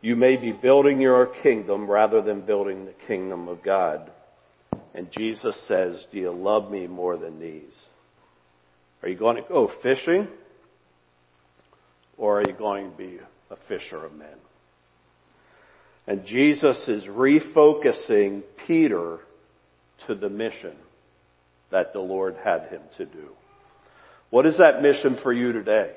You 0.00 0.14
may 0.14 0.36
be 0.36 0.52
building 0.52 1.00
your 1.00 1.26
kingdom 1.42 1.90
rather 1.90 2.22
than 2.22 2.42
building 2.42 2.84
the 2.84 2.94
kingdom 3.06 3.48
of 3.48 3.62
God. 3.62 4.10
And 4.94 5.10
Jesus 5.10 5.56
says, 5.66 6.04
Do 6.12 6.18
you 6.18 6.30
love 6.30 6.70
me 6.70 6.86
more 6.86 7.16
than 7.16 7.40
these? 7.40 7.74
Are 9.02 9.08
you 9.08 9.16
going 9.16 9.36
to 9.36 9.48
go 9.48 9.70
fishing? 9.82 10.28
Or 12.16 12.40
are 12.40 12.48
you 12.48 12.54
going 12.54 12.90
to 12.90 12.96
be 12.96 13.18
a 13.50 13.56
fisher 13.68 14.04
of 14.04 14.14
men? 14.14 14.28
And 16.06 16.24
Jesus 16.24 16.76
is 16.86 17.04
refocusing 17.04 18.42
Peter 18.66 19.18
to 20.06 20.14
the 20.14 20.30
mission 20.30 20.76
that 21.72 21.92
the 21.92 22.00
Lord 22.00 22.36
had 22.44 22.68
him 22.68 22.82
to 22.96 23.04
do. 23.04 23.28
What 24.30 24.46
is 24.46 24.58
that 24.58 24.82
mission 24.82 25.18
for 25.22 25.32
you 25.32 25.52
today? 25.52 25.92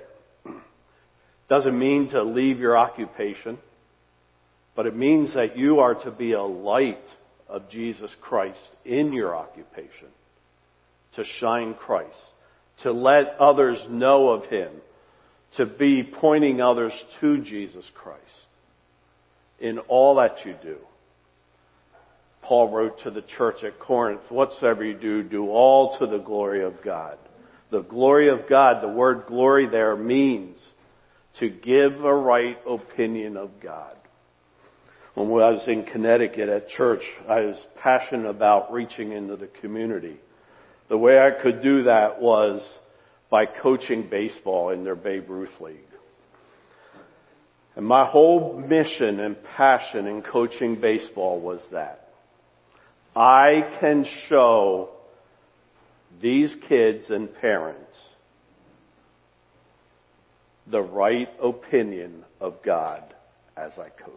Doesn't 1.50 1.78
mean 1.78 2.10
to 2.12 2.24
leave 2.24 2.60
your 2.60 2.78
occupation, 2.78 3.58
but 4.76 4.86
it 4.86 4.96
means 4.96 5.34
that 5.34 5.58
you 5.58 5.80
are 5.80 5.96
to 6.04 6.12
be 6.12 6.34
a 6.34 6.44
light 6.44 7.04
of 7.48 7.70
Jesus 7.70 8.12
Christ 8.22 8.60
in 8.86 9.12
your 9.14 9.36
occupation, 9.36 10.10
to 11.16 11.24
shine 11.40 11.74
Christ, 11.74 12.16
to 12.84 12.92
let 12.92 13.36
others 13.40 13.84
know 13.90 14.30
of 14.30 14.46
Him, 14.46 14.72
to 15.58 15.66
be 15.66 16.04
pointing 16.04 16.62
others 16.62 16.94
to 17.20 17.42
Jesus 17.42 17.86
Christ 17.96 18.24
in 19.60 19.80
all 19.80 20.16
that 20.16 20.46
you 20.46 20.56
do. 20.62 20.78
Paul 22.44 22.70
wrote 22.70 23.00
to 23.04 23.12
the 23.12 23.24
church 23.38 23.64
at 23.64 23.80
Corinth, 23.80 24.22
whatsoever 24.30 24.84
you 24.84 24.98
do, 24.98 25.24
do 25.24 25.50
all 25.50 25.98
to 26.00 26.08
the 26.08 26.20
glory 26.20 26.64
of 26.64 26.82
God. 26.84 27.18
The 27.72 27.82
glory 27.82 28.30
of 28.30 28.50
God, 28.50 28.82
the 28.82 28.88
word 28.88 29.26
glory 29.28 29.68
there 29.68 29.96
means 29.96 30.58
to 31.40 31.50
give 31.50 32.04
a 32.04 32.14
right 32.14 32.58
opinion 32.68 33.38
of 33.38 33.52
God. 33.62 33.96
When 35.14 35.30
I 35.44 35.52
was 35.52 35.68
in 35.68 35.84
Connecticut 35.84 36.50
at 36.50 36.70
church, 36.70 37.02
I 37.28 37.42
was 37.42 37.58
passionate 37.82 38.30
about 38.30 38.72
reaching 38.72 39.12
into 39.12 39.36
the 39.36 39.48
community. 39.48 40.18
The 40.88 40.98
way 40.98 41.20
I 41.20 41.32
could 41.32 41.62
do 41.62 41.84
that 41.84 42.22
was 42.22 42.62
by 43.30 43.46
coaching 43.46 44.10
baseball 44.10 44.70
in 44.70 44.84
their 44.84 44.96
Babe 44.96 45.30
Ruth 45.30 45.60
League. 45.60 45.78
And 47.76 47.86
my 47.86 48.06
whole 48.06 48.58
mission 48.60 49.20
and 49.20 49.36
passion 49.56 50.08
in 50.08 50.22
coaching 50.22 50.82
baseball 50.82 51.40
was 51.40 51.62
that. 51.72 52.10
I 53.16 53.78
can 53.80 54.06
show 54.28 54.90
these 56.22 56.54
kids 56.68 57.06
and 57.10 57.34
parents 57.36 57.98
the 60.68 60.82
right 60.82 61.30
opinion 61.42 62.24
of 62.40 62.56
God 62.64 63.04
as 63.58 63.74
I 63.78 63.90
coach. 63.90 64.14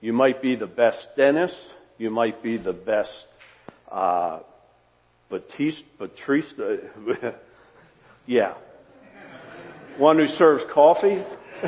You 0.00 0.12
might 0.12 0.42
be 0.42 0.56
the 0.56 0.66
best 0.66 0.98
dentist. 1.16 1.56
You 1.98 2.10
might 2.10 2.42
be 2.42 2.58
the 2.58 2.72
best 2.72 3.10
uh, 3.90 4.40
Batista, 5.30 5.82
Batista, 5.98 6.76
yeah, 8.26 8.54
one 9.98 10.18
who 10.18 10.26
serves 10.26 10.64
coffee. 10.72 11.24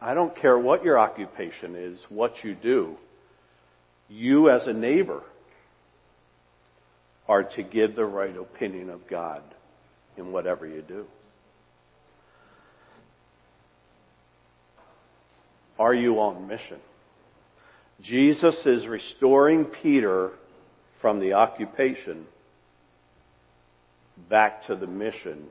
I 0.00 0.12
don't 0.14 0.36
care 0.36 0.58
what 0.58 0.84
your 0.84 0.98
occupation 0.98 1.74
is, 1.74 1.98
what 2.08 2.32
you 2.42 2.54
do. 2.54 2.96
You 4.08 4.50
as 4.50 4.66
a 4.66 4.72
neighbor 4.72 5.22
are 7.28 7.42
to 7.42 7.62
give 7.62 7.96
the 7.96 8.04
right 8.04 8.36
opinion 8.36 8.90
of 8.90 9.08
God 9.08 9.42
in 10.16 10.32
whatever 10.32 10.66
you 10.66 10.82
do. 10.82 11.06
Are 15.78 15.94
you 15.94 16.20
on 16.20 16.46
mission? 16.46 16.78
Jesus 18.00 18.54
is 18.66 18.86
restoring 18.86 19.64
Peter 19.82 20.30
from 21.00 21.20
the 21.20 21.32
occupation 21.32 22.26
back 24.28 24.66
to 24.66 24.76
the 24.76 24.86
mission 24.86 25.46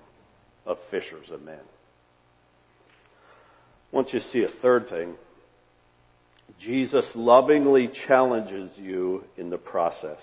of 0.65 0.77
fishers 0.89 1.29
of 1.31 1.41
men. 1.43 1.59
Want 3.91 4.13
you 4.13 4.21
see 4.31 4.43
a 4.43 4.61
third 4.61 4.89
thing. 4.89 5.15
Jesus 6.59 7.05
lovingly 7.15 7.91
challenges 8.07 8.71
you 8.77 9.23
in 9.37 9.49
the 9.49 9.57
process. 9.57 10.19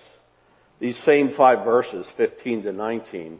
These 0.80 0.98
same 1.04 1.34
five 1.36 1.64
verses, 1.64 2.06
15 2.16 2.62
to 2.62 2.72
19, 2.72 3.38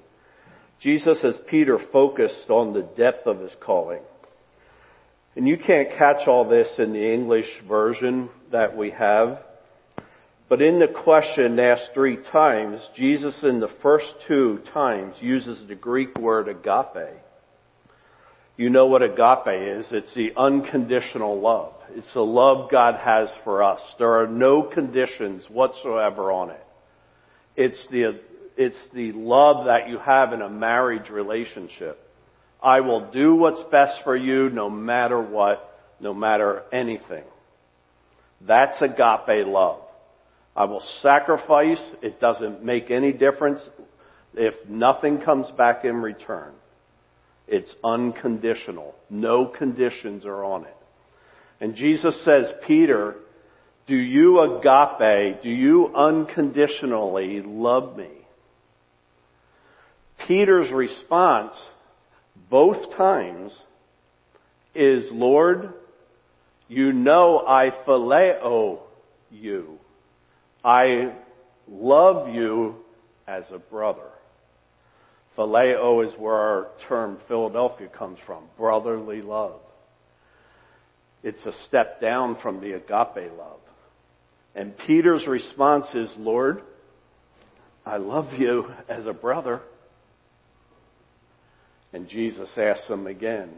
Jesus 0.81 1.21
has 1.23 1.37
Peter 1.49 1.79
focused 1.93 2.49
on 2.49 2.73
the 2.73 2.83
depth 2.83 3.27
of 3.27 3.41
his 3.41 3.53
calling. 3.65 4.01
And 5.37 5.47
you 5.47 5.57
can't 5.57 5.91
catch 5.97 6.27
all 6.27 6.49
this 6.49 6.69
in 6.79 6.93
the 6.93 7.13
English 7.13 7.49
version 7.69 8.31
that 8.51 8.77
we 8.77 8.91
have. 8.91 9.39
But 10.49 10.61
in 10.61 10.81
the 10.81 10.89
question 10.89 11.59
asked 11.61 11.91
three 11.95 12.19
times, 12.33 12.81
Jesus 12.97 13.37
in 13.43 13.61
the 13.61 13.71
first 13.83 14.09
two 14.27 14.61
times 14.75 15.15
uses 15.21 15.67
the 15.69 15.77
Greek 15.77 16.19
word 16.19 16.49
agape. 16.49 17.21
You 18.57 18.69
know 18.69 18.87
what 18.87 19.03
agape 19.03 19.79
is. 19.79 19.87
It's 19.93 20.15
the 20.15 20.33
unconditional 20.37 21.41
love. 21.41 21.75
It's 21.95 22.13
the 22.15 22.21
love 22.21 22.71
God 22.71 22.97
has 22.97 23.29
for 23.45 23.63
us. 23.63 23.81
There 23.99 24.21
are 24.21 24.27
no 24.27 24.63
conditions 24.63 25.45
whatsoever 25.49 26.31
on 26.33 26.51
it. 26.51 26.65
It's 27.57 27.87
the, 27.91 28.21
it's 28.57 28.79
the 28.95 29.13
love 29.13 29.67
that 29.67 29.89
you 29.89 29.99
have 29.99 30.33
in 30.33 30.43
a 30.43 30.49
marriage 30.49 31.11
relationship. 31.11 31.99
I 32.63 32.81
will 32.81 33.11
do 33.11 33.35
what's 33.35 33.63
best 33.71 34.03
for 34.05 34.17
you 34.17 34.51
no 34.51 34.69
matter 34.69 35.21
what, 35.21 35.79
no 35.99 36.13
matter 36.15 36.63
anything. 36.73 37.25
That's 38.47 38.81
agape 38.81 39.47
love. 39.47 39.81
I 40.57 40.65
will 40.65 40.83
sacrifice. 41.03 41.81
It 42.03 42.21
doesn't 42.21 42.65
make 42.65 42.91
any 42.91 43.13
difference 43.13 43.61
if 44.35 44.55
nothing 44.69 45.21
comes 45.21 45.47
back 45.57 45.85
in 45.85 45.97
return. 45.97 46.53
It's 47.47 47.73
unconditional. 47.83 48.95
No 49.09 49.47
conditions 49.47 50.25
are 50.25 50.45
on 50.45 50.65
it. 50.65 50.77
And 51.61 51.75
Jesus 51.75 52.19
says, 52.25 52.47
Peter, 52.67 53.17
do 53.87 53.97
you 53.97 54.41
agape, 54.41 55.43
do 55.43 55.51
you 55.51 55.93
unconditionally 55.95 57.43
love 57.43 57.97
me? 57.97 58.09
Peter's 60.27 60.71
response 60.73 61.55
both 62.49 62.97
times 62.97 63.53
is, 64.75 65.09
Lord, 65.13 65.75
you 66.69 66.93
know 66.93 67.45
I 67.47 67.71
phileo 67.87 68.79
you. 69.31 69.79
I 70.65 71.13
love 71.69 72.35
you 72.35 72.77
as 73.27 73.45
a 73.53 73.59
brother. 73.59 74.09
Phileo 75.37 76.07
is 76.07 76.13
where 76.19 76.35
our 76.35 76.69
term 76.89 77.19
Philadelphia 77.29 77.89
comes 77.89 78.19
from, 78.27 78.45
brotherly 78.57 79.23
love. 79.23 79.61
It's 81.23 81.45
a 81.45 81.53
step 81.69 82.01
down 82.01 82.39
from 82.43 82.61
the 82.61 82.73
agape 82.73 83.33
love. 83.37 83.61
And 84.55 84.77
Peter's 84.87 85.27
response 85.27 85.87
is, 85.95 86.11
Lord, 86.17 86.63
I 87.85 87.99
love 87.99 88.33
you 88.33 88.67
as 88.89 89.07
a 89.07 89.13
brother. 89.13 89.61
And 91.93 92.09
Jesus 92.09 92.49
asks 92.57 92.89
him 92.89 93.07
again, 93.07 93.51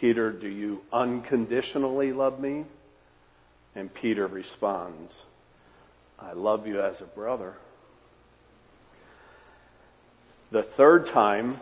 Peter, 0.00 0.32
do 0.32 0.48
you 0.48 0.80
unconditionally 0.92 2.12
love 2.12 2.38
me? 2.38 2.64
And 3.74 3.92
Peter 3.92 4.26
responds, 4.26 5.12
I 6.18 6.32
love 6.32 6.66
you 6.66 6.80
as 6.80 7.00
a 7.00 7.06
brother. 7.06 7.54
The 10.50 10.66
third 10.76 11.06
time, 11.12 11.60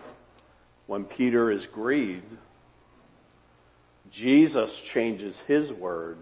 when 0.86 1.04
Peter 1.04 1.50
is 1.50 1.66
grieved, 1.72 2.36
Jesus 4.12 4.70
changes 4.94 5.34
his 5.46 5.70
word 5.72 6.18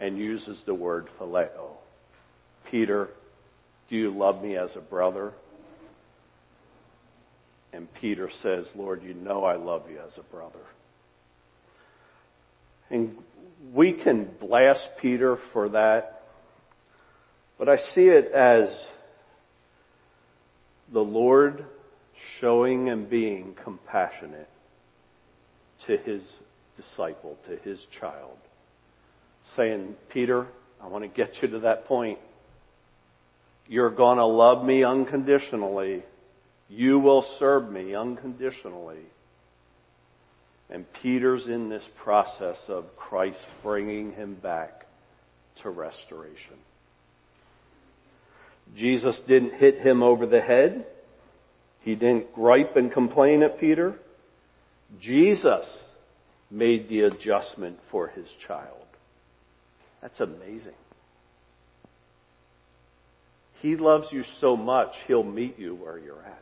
and 0.00 0.18
uses 0.18 0.60
the 0.66 0.74
word 0.74 1.08
phileo. 1.18 1.76
Peter, 2.70 3.08
do 3.88 3.96
you 3.96 4.10
love 4.10 4.42
me 4.42 4.56
as 4.56 4.74
a 4.76 4.80
brother? 4.80 5.32
And 7.72 7.88
Peter 7.94 8.30
says, 8.42 8.66
Lord, 8.74 9.02
you 9.02 9.14
know 9.14 9.44
I 9.44 9.56
love 9.56 9.90
you 9.90 9.98
as 9.98 10.12
a 10.18 10.22
brother. 10.22 10.58
And 12.90 13.16
we 13.72 13.92
can 13.92 14.28
blast 14.40 14.84
Peter 15.00 15.38
for 15.52 15.70
that, 15.70 16.22
but 17.58 17.68
I 17.68 17.76
see 17.94 18.08
it 18.08 18.30
as 18.32 18.68
the 20.92 21.00
Lord 21.00 21.64
showing 22.40 22.88
and 22.90 23.08
being 23.08 23.54
compassionate 23.64 24.48
to 25.86 25.96
his 25.96 26.22
disciple, 26.76 27.38
to 27.48 27.56
his 27.56 27.84
child. 28.00 28.36
Saying, 29.56 29.96
Peter, 30.10 30.46
I 30.82 30.88
want 30.88 31.04
to 31.04 31.08
get 31.08 31.30
you 31.42 31.48
to 31.48 31.60
that 31.60 31.86
point. 31.86 32.18
You're 33.68 33.90
going 33.90 34.18
to 34.18 34.26
love 34.26 34.64
me 34.64 34.84
unconditionally 34.84 36.02
you 36.74 36.98
will 36.98 37.26
serve 37.38 37.70
me 37.70 37.94
unconditionally. 37.94 39.04
And 40.70 40.86
Peter's 41.02 41.46
in 41.46 41.68
this 41.68 41.84
process 42.02 42.56
of 42.68 42.96
Christ 42.96 43.44
bringing 43.62 44.12
him 44.12 44.36
back 44.36 44.86
to 45.62 45.68
restoration. 45.68 46.56
Jesus 48.74 49.20
didn't 49.28 49.54
hit 49.54 49.80
him 49.80 50.02
over 50.02 50.24
the 50.24 50.40
head. 50.40 50.86
He 51.80 51.94
didn't 51.94 52.32
gripe 52.32 52.74
and 52.76 52.90
complain 52.90 53.42
at 53.42 53.60
Peter. 53.60 53.96
Jesus 54.98 55.66
made 56.52 56.88
the 56.88 57.00
adjustment 57.00 57.78
for 57.90 58.08
his 58.08 58.26
child. 58.46 58.76
That's 60.02 60.20
amazing. 60.20 60.74
He 63.60 63.76
loves 63.76 64.08
you 64.10 64.24
so 64.40 64.56
much, 64.56 64.90
he'll 65.06 65.22
meet 65.22 65.58
you 65.58 65.74
where 65.74 65.98
you're 65.98 66.22
at. 66.22 66.38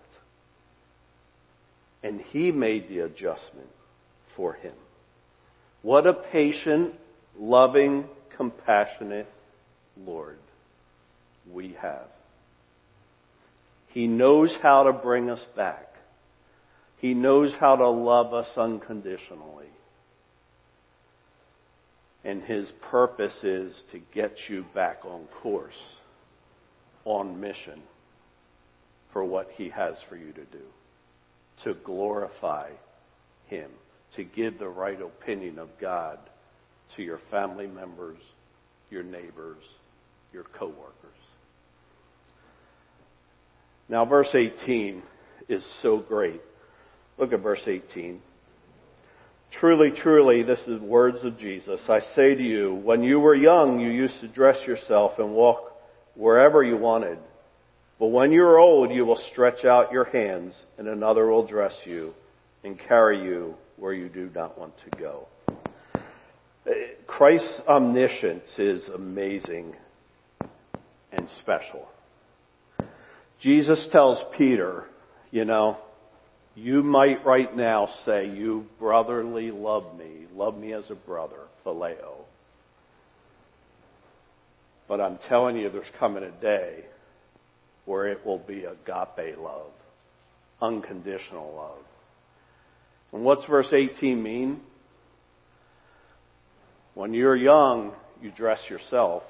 And 2.03 2.21
he 2.21 2.51
made 2.51 2.89
the 2.89 3.01
adjustment 3.01 3.69
for 4.37 4.55
him. 4.55 4.73
What 5.83 6.07
a 6.07 6.15
patient, 6.15 6.95
loving, 7.39 8.07
compassionate 8.37 9.29
Lord 9.99 10.39
we 11.53 11.77
have. 11.81 12.07
He 13.89 14.07
knows 14.07 14.55
how 14.63 14.85
to 14.85 14.93
bring 14.93 15.31
us 15.31 15.45
back. 15.57 15.89
He 16.99 17.13
knows 17.13 17.53
how 17.59 17.77
to 17.77 17.89
love 17.89 18.33
us 18.33 18.49
unconditionally. 18.57 19.67
And 22.25 22.43
his 22.43 22.71
purpose 22.91 23.43
is 23.43 23.75
to 23.93 24.01
get 24.15 24.33
you 24.49 24.65
back 24.75 25.05
on 25.05 25.27
course, 25.43 25.75
on 27.05 27.41
mission 27.41 27.81
for 29.13 29.25
what 29.25 29.49
he 29.57 29.71
has 29.71 29.97
for 30.09 30.17
you 30.17 30.33
to 30.33 30.45
do. 30.45 30.65
To 31.65 31.75
glorify 31.75 32.71
him, 33.47 33.71
to 34.17 34.25
give 34.25 34.59
the 34.59 34.69
right 34.69 35.01
opinion 35.01 35.59
of 35.59 35.69
God 35.81 36.19
to 36.97 37.03
your 37.03 37.21
family 37.31 37.67
members, 37.67 38.19
your 38.91 39.03
neighbors, 39.03 39.63
your 40.33 40.45
coworkers. 40.45 40.95
Now 43.89 44.05
verse 44.05 44.29
18 44.35 45.03
is 45.49 45.65
so 45.83 45.99
great. 45.99 46.41
Look 47.19 47.33
at 47.33 47.41
verse 47.41 47.63
18. 47.67 48.23
Truly, 49.59 49.91
truly, 49.91 50.43
this 50.43 50.61
is 50.67 50.81
words 50.81 51.19
of 51.25 51.37
Jesus. 51.37 51.81
I 51.89 52.01
say 52.15 52.35
to 52.35 52.43
you, 52.43 52.75
when 52.75 53.03
you 53.03 53.19
were 53.19 53.35
young, 53.35 53.81
you 53.81 53.91
used 53.91 54.21
to 54.21 54.29
dress 54.29 54.57
yourself 54.67 55.19
and 55.19 55.33
walk 55.33 55.73
wherever 56.15 56.63
you 56.63 56.77
wanted. 56.77 57.19
But 57.99 58.07
when 58.07 58.33
you 58.33 58.43
are 58.45 58.59
old, 58.59 58.91
you 58.91 59.05
will 59.05 59.21
stretch 59.33 59.65
out 59.65 59.93
your 59.93 60.05
hands, 60.05 60.55
and 60.79 60.87
another 60.89 61.27
will 61.27 61.47
dress 61.47 61.75
you 61.85 62.15
and 62.65 62.79
carry 62.89 63.23
you 63.23 63.55
where 63.77 63.93
you 63.93 64.09
do 64.09 64.31
not 64.35 64.59
want 64.59 64.73
to 64.89 64.99
go. 64.99 65.27
Uh, 65.49 66.71
Christ's 67.07 67.61
omniscience 67.67 68.47
is 68.57 68.89
amazing 68.95 69.75
and 71.13 71.29
special. 71.41 71.89
Jesus 73.41 73.89
tells 73.91 74.19
Peter, 74.37 74.85
you 75.31 75.45
know, 75.45 75.79
you 76.55 76.83
might 76.83 77.25
right 77.25 77.55
now 77.57 77.89
say, 78.05 78.29
you 78.29 78.67
brotherly 78.79 79.51
love 79.51 79.97
me, 79.97 80.27
love 80.35 80.57
me 80.57 80.73
as 80.73 80.91
a 80.91 80.95
brother, 80.95 81.41
phileo. 81.65 82.25
But 84.89 85.01
I'm 85.01 85.19
telling 85.29 85.57
you, 85.57 85.71
there's 85.71 85.87
coming 85.99 86.25
a 86.25 86.31
day 86.31 86.85
where 87.85 88.09
it 88.09 88.27
will 88.27 88.39
be 88.39 88.65
agape 88.65 89.39
love, 89.39 89.71
unconditional 90.61 91.55
love. 91.55 91.85
And 93.13 93.25
what's 93.25 93.47
verse 93.47 93.69
18 93.73 94.21
mean? 94.21 94.61
When 96.95 97.15
you're 97.15 97.37
young, 97.37 97.93
you 98.21 98.33
dress 98.33 98.59
yourself. 98.69 99.23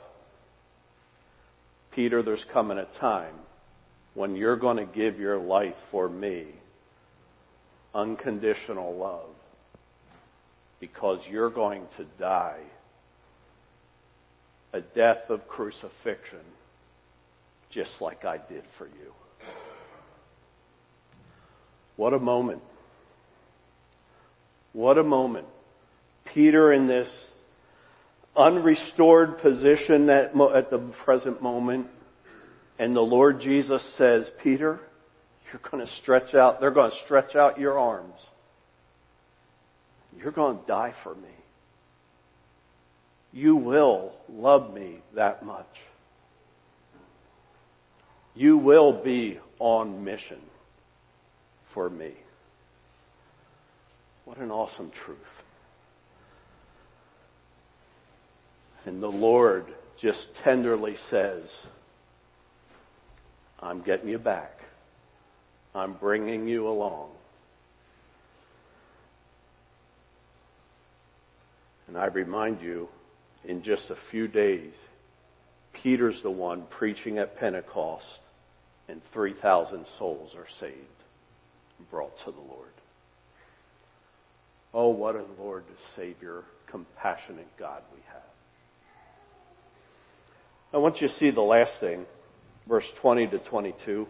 Peter, 1.95 2.23
there's 2.23 2.45
coming 2.53 2.79
a 2.79 2.87
time 2.99 3.35
when 4.15 4.37
you're 4.37 4.57
going 4.57 4.79
to 4.79 4.87
give 4.87 5.19
your 5.19 5.39
life 5.39 5.75
for 5.91 6.09
me 6.09 6.47
unconditional 7.95 8.97
love 8.97 9.31
because 10.81 11.21
you're 11.29 11.51
going 11.51 11.83
to 11.97 12.05
die 12.19 12.61
a 14.73 14.81
death 14.81 15.29
of 15.29 15.47
crucifixion 15.49 16.45
just 17.71 17.91
like 18.01 18.25
I 18.25 18.37
did 18.37 18.65
for 18.79 18.87
you. 18.87 19.13
What 21.97 22.13
a 22.15 22.19
moment. 22.19 22.63
What 24.73 24.99
a 24.99 25.03
moment. 25.03 25.47
Peter 26.33 26.73
in 26.73 26.87
this 26.87 27.09
unrestored 28.37 29.41
position 29.43 30.09
at, 30.09 30.31
at 30.55 30.71
the 30.71 30.93
present 31.05 31.43
moment, 31.43 31.89
and 32.79 32.95
the 32.95 33.01
Lord 33.01 33.41
Jesus 33.41 33.83
says, 33.99 34.31
Peter, 34.43 34.81
you're 35.53 35.71
going 35.71 35.85
to 35.85 35.93
stretch 36.03 36.35
out, 36.35 36.61
they're 36.61 36.71
going 36.71 36.91
to 36.91 36.97
stretch 37.05 37.35
out 37.35 37.59
your 37.59 37.79
arms. 37.79 38.15
You're 40.17 40.33
going 40.33 40.59
to 40.59 40.67
die 40.67 40.95
for 41.03 41.15
me. 41.15 41.29
You 43.33 43.57
will 43.57 44.13
love 44.29 44.75
me 44.75 44.99
that 45.15 45.45
much. 45.45 45.67
You 48.35 48.59
will 48.59 49.03
be 49.03 49.39
on 49.59 50.05
mission 50.05 50.41
for 51.75 51.89
me. 51.89 52.13
What 54.25 54.39
an 54.39 54.51
awesome 54.51 54.91
truth. 55.05 55.19
And 58.85 59.03
the 59.03 59.09
Lord 59.09 59.67
just 60.01 60.27
tenderly 60.43 60.97
says, 61.11 61.45
I'm 63.61 63.83
getting 63.83 64.09
you 64.09 64.19
back. 64.19 64.60
I'm 65.75 65.95
bringing 65.95 66.49
you 66.49 66.69
along. 66.69 67.11
And 71.89 71.97
I 71.97 72.07
remind 72.07 72.61
you, 72.61 72.89
in 73.45 73.63
just 73.63 73.91
a 73.91 73.97
few 74.11 74.29
days, 74.29 74.75
Peter's 75.73 76.21
the 76.23 76.31
one 76.31 76.65
preaching 76.71 77.19
at 77.19 77.37
Pentecost, 77.37 78.05
and 78.89 79.01
3,000 79.13 79.87
souls 79.99 80.33
are 80.37 80.47
saved 80.61 80.77
and 81.79 81.91
brought 81.91 82.17
to 82.25 82.33
the 82.33 82.41
Lord. 82.41 82.69
Oh, 84.73 84.89
what 84.89 85.17
a 85.17 85.25
Lord, 85.39 85.65
Savior, 85.97 86.45
compassionate 86.71 87.49
God 87.59 87.83
we 87.93 88.01
have. 88.13 88.23
I 90.73 90.79
want 90.79 91.01
you 91.01 91.09
to 91.09 91.15
see 91.19 91.31
the 91.31 91.41
last 91.41 91.73
thing, 91.81 92.07
verse 92.69 92.85
20 93.01 93.27
to 93.29 93.39
22. 93.39 94.07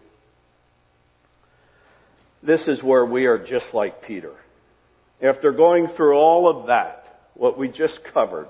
This 2.42 2.66
is 2.66 2.83
where 2.83 3.05
we 3.05 3.26
are 3.26 3.38
just 3.38 3.66
like 3.74 4.03
Peter. 4.03 4.33
After 5.22 5.53
going 5.53 5.88
through 5.96 6.16
all 6.16 6.48
of 6.48 6.68
that, 6.68 7.05
what 7.35 7.59
we 7.59 7.68
just 7.68 8.00
covered, 8.14 8.48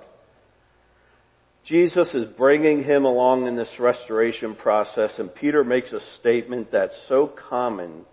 Jesus 1.66 2.09
is 2.14 2.26
bringing 2.37 2.85
him 2.85 3.05
along 3.05 3.46
in 3.46 3.57
this 3.57 3.79
restoration 3.79 4.55
process, 4.55 5.11
and 5.18 5.35
Peter 5.35 5.64
makes 5.64 5.92
a 5.92 6.00
statement 6.20 6.70
that's 6.72 6.94
so 7.09 7.33
common 7.48 8.05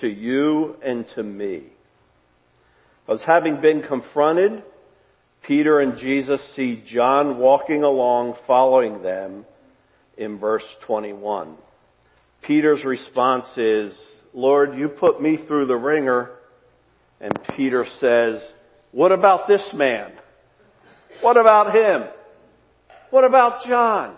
to 0.00 0.08
you 0.08 0.76
and 0.84 1.06
to 1.14 1.22
me. 1.22 1.64
As 3.08 3.22
having 3.26 3.60
been 3.60 3.82
confronted, 3.82 4.62
Peter 5.46 5.80
and 5.80 5.98
Jesus 5.98 6.40
see 6.54 6.84
John 6.86 7.38
walking 7.38 7.82
along 7.82 8.36
following 8.46 9.02
them 9.02 9.44
in 10.16 10.38
verse 10.38 10.64
21. 10.86 11.56
Peter's 12.42 12.84
response 12.84 13.46
is, 13.56 13.92
Lord, 14.34 14.76
you 14.76 14.88
put 14.88 15.20
me 15.20 15.38
through 15.46 15.66
the 15.66 15.76
wringer. 15.76 16.30
And 17.20 17.38
Peter 17.56 17.86
says, 18.00 18.42
what 18.90 19.12
about 19.12 19.46
this 19.46 19.62
man? 19.74 20.12
What 21.20 21.36
about 21.36 21.74
him? 21.74 22.08
What 23.10 23.24
about 23.24 23.64
John? 23.66 24.16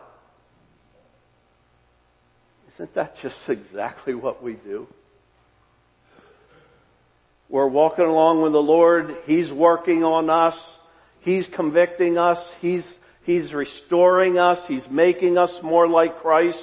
Isn't 2.75 2.95
that 2.95 3.15
just 3.23 3.37
exactly 3.49 4.15
what 4.15 4.43
we 4.43 4.55
do? 4.55 4.87
We're 7.49 7.69
walking 7.69 8.05
along 8.05 8.43
with 8.43 8.53
the 8.53 8.59
Lord. 8.59 9.15
He's 9.27 9.53
working 9.53 10.03
on 10.03 10.29
us. 10.29 10.59
He's 11.21 11.47
convicting 11.55 12.19
us. 12.19 12.39
He's, 12.61 12.85
He's 13.23 13.53
restoring 13.53 14.39
us. 14.39 14.59
He's 14.67 14.87
making 14.91 15.39
us 15.39 15.53
more 15.63 15.87
like 15.87 16.21
Christ. 16.21 16.59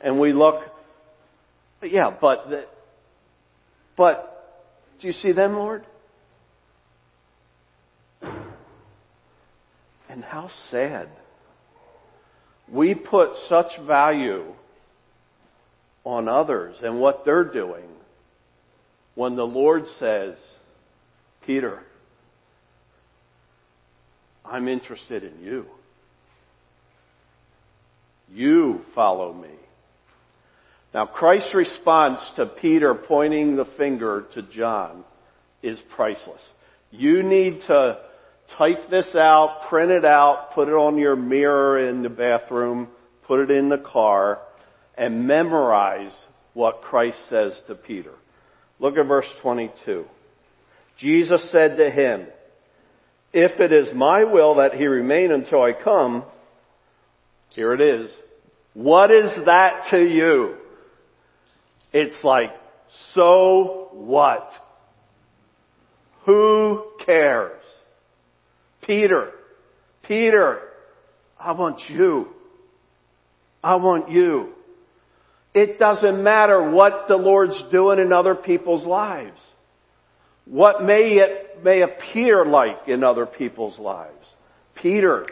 And 0.00 0.18
we 0.18 0.32
look, 0.32 0.62
yeah, 1.84 2.14
but, 2.20 2.48
the, 2.48 2.64
but, 3.96 4.62
do 5.00 5.06
you 5.06 5.12
see 5.12 5.32
them, 5.32 5.54
Lord? 5.54 5.84
And 10.08 10.22
how 10.22 10.50
sad. 10.70 11.08
We 12.70 12.94
put 12.94 13.30
such 13.48 13.78
value 13.86 14.54
on 16.04 16.28
others 16.28 16.76
and 16.82 17.00
what 17.00 17.24
they're 17.24 17.44
doing 17.44 17.84
when 19.14 19.36
the 19.36 19.46
Lord 19.46 19.84
says, 19.98 20.36
Peter, 21.46 21.80
I'm 24.44 24.68
interested 24.68 25.24
in 25.24 25.42
you. 25.42 25.66
You 28.30 28.82
follow 28.94 29.32
me. 29.32 29.48
Now 30.94 31.06
Christ's 31.06 31.52
response 31.54 32.20
to 32.36 32.46
Peter 32.46 32.94
pointing 32.94 33.56
the 33.56 33.66
finger 33.76 34.26
to 34.34 34.42
John 34.42 35.04
is 35.60 35.78
priceless. 35.96 36.40
You 36.92 37.24
need 37.24 37.62
to 37.66 37.98
type 38.56 38.88
this 38.90 39.12
out, 39.16 39.62
print 39.68 39.90
it 39.90 40.04
out, 40.04 40.52
put 40.54 40.68
it 40.68 40.74
on 40.74 40.96
your 40.96 41.16
mirror 41.16 41.78
in 41.78 42.04
the 42.04 42.08
bathroom, 42.08 42.88
put 43.26 43.40
it 43.40 43.50
in 43.50 43.68
the 43.68 43.78
car, 43.78 44.38
and 44.96 45.26
memorize 45.26 46.12
what 46.52 46.82
Christ 46.82 47.18
says 47.28 47.52
to 47.66 47.74
Peter. 47.74 48.12
Look 48.78 48.96
at 48.96 49.06
verse 49.06 49.26
22. 49.42 50.04
Jesus 51.00 51.50
said 51.50 51.76
to 51.78 51.90
him, 51.90 52.26
if 53.32 53.58
it 53.58 53.72
is 53.72 53.92
my 53.92 54.22
will 54.22 54.56
that 54.56 54.74
he 54.74 54.86
remain 54.86 55.32
until 55.32 55.60
I 55.60 55.72
come, 55.72 56.22
here 57.48 57.74
it 57.74 57.80
is. 57.80 58.10
What 58.74 59.10
is 59.10 59.30
that 59.46 59.88
to 59.90 59.98
you? 59.98 60.58
It's 61.94 62.24
like, 62.24 62.50
so 63.14 63.88
what? 63.92 64.50
Who 66.26 66.84
cares? 67.06 67.62
Peter, 68.84 69.30
Peter, 70.02 70.60
I 71.38 71.52
want 71.52 71.80
you. 71.88 72.28
I 73.62 73.76
want 73.76 74.10
you. 74.10 74.54
It 75.54 75.78
doesn't 75.78 76.22
matter 76.22 76.68
what 76.72 77.06
the 77.06 77.16
Lord's 77.16 77.62
doing 77.70 78.00
in 78.00 78.12
other 78.12 78.34
people's 78.34 78.84
lives. 78.84 79.38
What 80.46 80.84
may 80.84 81.12
it 81.12 81.62
may 81.62 81.82
appear 81.82 82.44
like 82.44 82.88
in 82.88 83.04
other 83.04 83.24
people's 83.24 83.78
lives. 83.78 84.26
Peter, 84.74 85.26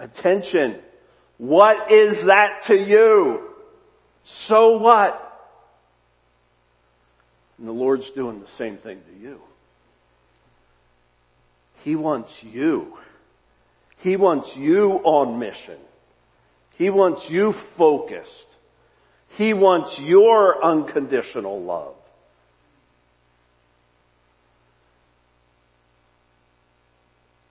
attention. 0.00 0.80
What 1.38 1.92
is 1.92 2.16
that 2.26 2.62
to 2.66 2.74
you? 2.74 3.48
So 4.48 4.78
what? 4.78 5.31
And 7.62 7.68
the 7.68 7.74
Lord's 7.74 8.10
doing 8.16 8.40
the 8.40 8.48
same 8.58 8.78
thing 8.78 8.98
to 9.08 9.20
you. 9.22 9.38
He 11.84 11.94
wants 11.94 12.32
you. 12.40 12.94
He 13.98 14.16
wants 14.16 14.50
you 14.56 14.94
on 15.04 15.38
mission. 15.38 15.78
He 16.76 16.90
wants 16.90 17.24
you 17.28 17.54
focused. 17.78 18.30
He 19.36 19.54
wants 19.54 19.94
your 20.00 20.64
unconditional 20.64 21.62
love. 21.62 21.94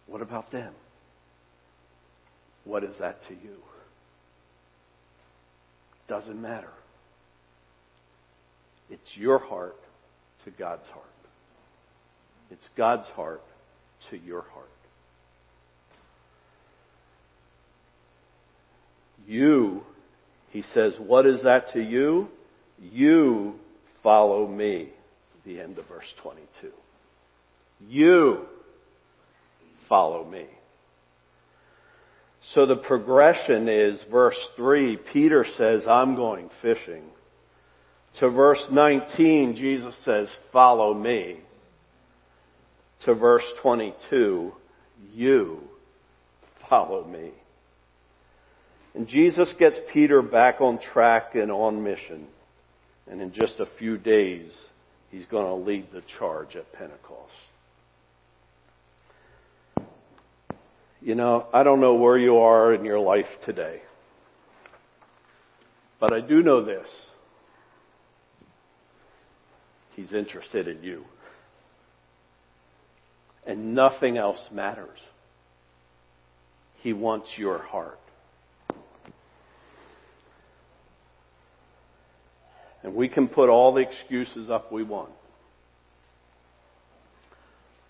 What 0.08 0.22
about 0.22 0.52
them? 0.52 0.74
What 2.66 2.84
is 2.84 2.98
that 3.00 3.24
to 3.30 3.34
you? 3.34 3.56
Doesn't 6.10 6.42
matter. 6.42 6.74
It's 8.90 9.16
your 9.16 9.40
heart 9.40 9.78
to 10.46 10.52
God's 10.52 10.88
heart. 10.90 11.06
It's 12.50 12.68
God's 12.76 13.08
heart 13.10 13.42
to 14.10 14.18
your 14.18 14.42
heart. 14.54 14.68
You, 19.28 19.84
he 20.50 20.64
says, 20.74 20.94
what 21.00 21.26
is 21.26 21.44
that 21.44 21.74
to 21.74 21.82
you? 21.82 22.28
You 22.80 23.56
follow 24.04 24.48
me. 24.48 24.90
The 25.46 25.60
end 25.60 25.78
of 25.78 25.88
verse 25.88 26.06
22. 26.22 26.72
You 27.88 28.46
follow 29.88 30.24
me. 30.24 30.46
So 32.54 32.66
the 32.66 32.76
progression 32.76 33.68
is 33.70 34.00
verse 34.12 34.38
3, 34.56 34.98
Peter 35.14 35.46
says, 35.58 35.84
I'm 35.88 36.16
going 36.16 36.50
fishing. 36.62 37.04
To 38.20 38.30
verse 38.30 38.64
19, 38.72 39.56
Jesus 39.56 39.96
says, 40.04 40.30
follow 40.52 40.94
me. 40.94 41.40
To 43.06 43.16
verse 43.16 43.46
22, 43.62 44.52
you 45.14 45.60
follow 46.70 47.04
me. 47.06 47.32
And 48.94 49.08
Jesus 49.08 49.52
gets 49.58 49.78
Peter 49.94 50.22
back 50.22 50.60
on 50.62 50.80
track 50.94 51.36
and 51.36 51.52
on 51.52 51.84
mission. 51.84 52.28
And 53.10 53.22
in 53.22 53.34
just 53.34 53.54
a 53.60 53.66
few 53.80 53.98
days, 53.98 54.52
he's 55.10 55.26
going 55.26 55.46
to 55.46 55.56
lead 55.56 55.88
the 55.92 56.04
charge 56.20 56.56
at 56.56 56.72
Pentecost. 56.74 57.32
You 61.02 61.16
know, 61.16 61.48
I 61.52 61.64
don't 61.64 61.82
know 61.82 61.96
where 61.96 62.18
you 62.18 62.38
are 62.38 62.74
in 62.74 62.86
your 62.86 63.00
life 63.00 63.26
today. 63.46 63.82
But 66.00 66.14
I 66.14 66.22
do 66.22 66.44
know 66.44 66.64
this. 66.64 66.88
He's 69.96 70.14
interested 70.14 70.68
in 70.68 70.84
you. 70.84 71.04
And 73.46 73.74
nothing 73.74 74.18
else 74.18 74.40
matters. 74.52 75.00
He 76.82 76.94
wants 76.94 77.30
your 77.38 77.60
heart. 77.60 78.00
And 82.84 82.96
we 82.96 83.10
can 83.10 83.28
put 83.28 83.50
all 83.50 83.74
the 83.74 83.82
excuses 83.82 84.50
up 84.50 84.72
we 84.72 84.84
want. 84.84 85.12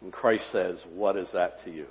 And 0.01 0.11
Christ 0.11 0.43
says, 0.51 0.77
What 0.93 1.15
is 1.15 1.27
that 1.33 1.63
to 1.63 1.71
you? 1.71 1.85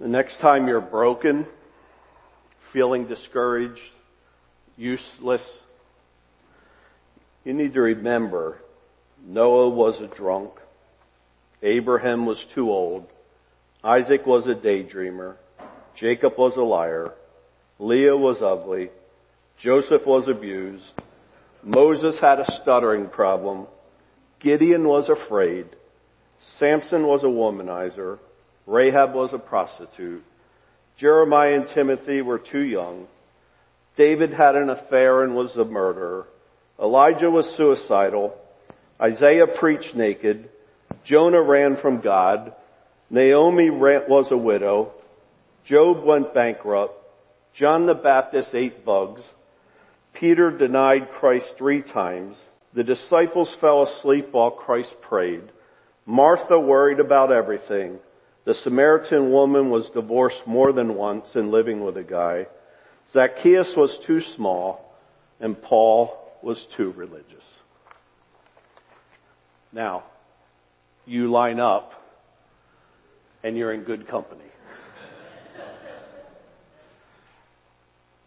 The 0.00 0.08
next 0.08 0.38
time 0.38 0.68
you're 0.68 0.80
broken, 0.80 1.46
feeling 2.72 3.06
discouraged, 3.06 3.80
useless, 4.78 5.42
you 7.44 7.52
need 7.52 7.74
to 7.74 7.80
remember 7.80 8.58
Noah 9.22 9.68
was 9.68 10.00
a 10.00 10.14
drunk, 10.16 10.52
Abraham 11.62 12.24
was 12.24 12.42
too 12.54 12.70
old, 12.70 13.06
Isaac 13.84 14.24
was 14.24 14.46
a 14.46 14.54
daydreamer, 14.54 15.36
Jacob 15.98 16.32
was 16.38 16.56
a 16.56 16.62
liar, 16.62 17.12
Leah 17.78 18.16
was 18.16 18.42
ugly. 18.42 18.90
Joseph 19.60 20.02
was 20.06 20.28
abused. 20.28 20.92
Moses 21.62 22.16
had 22.20 22.40
a 22.40 22.60
stuttering 22.62 23.08
problem. 23.08 23.66
Gideon 24.40 24.86
was 24.86 25.08
afraid. 25.08 25.66
Samson 26.58 27.06
was 27.06 27.22
a 27.22 27.26
womanizer. 27.26 28.18
Rahab 28.66 29.14
was 29.14 29.30
a 29.32 29.38
prostitute. 29.38 30.22
Jeremiah 30.96 31.54
and 31.54 31.68
Timothy 31.74 32.22
were 32.22 32.38
too 32.38 32.62
young. 32.62 33.06
David 33.98 34.32
had 34.32 34.54
an 34.54 34.70
affair 34.70 35.24
and 35.24 35.34
was 35.34 35.54
a 35.56 35.64
murderer. 35.64 36.28
Elijah 36.80 37.30
was 37.30 37.52
suicidal. 37.56 38.32
Isaiah 39.02 39.48
preached 39.48 39.96
naked. 39.96 40.48
Jonah 41.04 41.42
ran 41.42 41.76
from 41.76 42.00
God. 42.00 42.54
Naomi 43.10 43.70
was 43.70 44.28
a 44.30 44.36
widow. 44.36 44.92
Job 45.66 46.04
went 46.04 46.32
bankrupt. 46.32 46.94
John 47.54 47.86
the 47.86 47.94
Baptist 47.94 48.50
ate 48.54 48.84
bugs. 48.84 49.20
Peter 50.14 50.56
denied 50.56 51.10
Christ 51.18 51.54
three 51.58 51.82
times. 51.82 52.36
The 52.74 52.84
disciples 52.84 53.54
fell 53.60 53.82
asleep 53.82 54.28
while 54.30 54.52
Christ 54.52 54.94
prayed. 55.02 55.42
Martha 56.06 56.58
worried 56.58 57.00
about 57.00 57.32
everything. 57.32 57.98
The 58.44 58.54
Samaritan 58.54 59.32
woman 59.32 59.70
was 59.70 59.90
divorced 59.92 60.46
more 60.46 60.72
than 60.72 60.94
once 60.94 61.26
and 61.34 61.50
living 61.50 61.82
with 61.82 61.96
a 61.96 62.04
guy. 62.04 62.46
Zacchaeus 63.12 63.72
was 63.76 63.96
too 64.06 64.20
small 64.36 64.94
and 65.40 65.60
Paul 65.60 66.16
was 66.42 66.64
too 66.76 66.92
religious. 66.92 67.44
Now, 69.72 70.04
you 71.06 71.30
line 71.30 71.60
up 71.60 71.92
and 73.42 73.56
you're 73.56 73.72
in 73.72 73.84
good 73.84 74.08
company. 74.08 74.42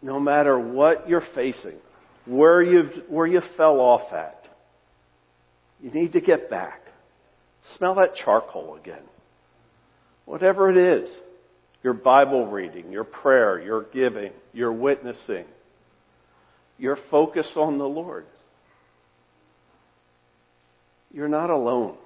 no 0.02 0.18
matter 0.18 0.58
what 0.58 1.08
you're 1.08 1.24
facing, 1.34 1.76
where 2.26 2.62
you 2.62 3.04
where 3.08 3.26
you 3.26 3.40
fell 3.56 3.80
off 3.80 4.12
at, 4.12 4.44
you 5.80 5.90
need 5.90 6.12
to 6.12 6.20
get 6.20 6.50
back. 6.50 6.80
Smell 7.76 7.94
that 7.96 8.16
charcoal 8.16 8.76
again. 8.76 9.02
Whatever 10.24 10.70
it 10.70 10.76
is, 10.76 11.10
your 11.82 11.94
Bible 11.94 12.46
reading, 12.46 12.92
your 12.92 13.04
prayer, 13.04 13.60
your 13.60 13.84
giving, 13.92 14.32
your 14.52 14.72
witnessing, 14.72 15.44
your 16.78 16.96
focus 17.10 17.48
on 17.56 17.78
the 17.78 17.84
Lord. 17.84 18.26
You're 21.12 21.28
not 21.28 21.50
alone. 21.50 21.96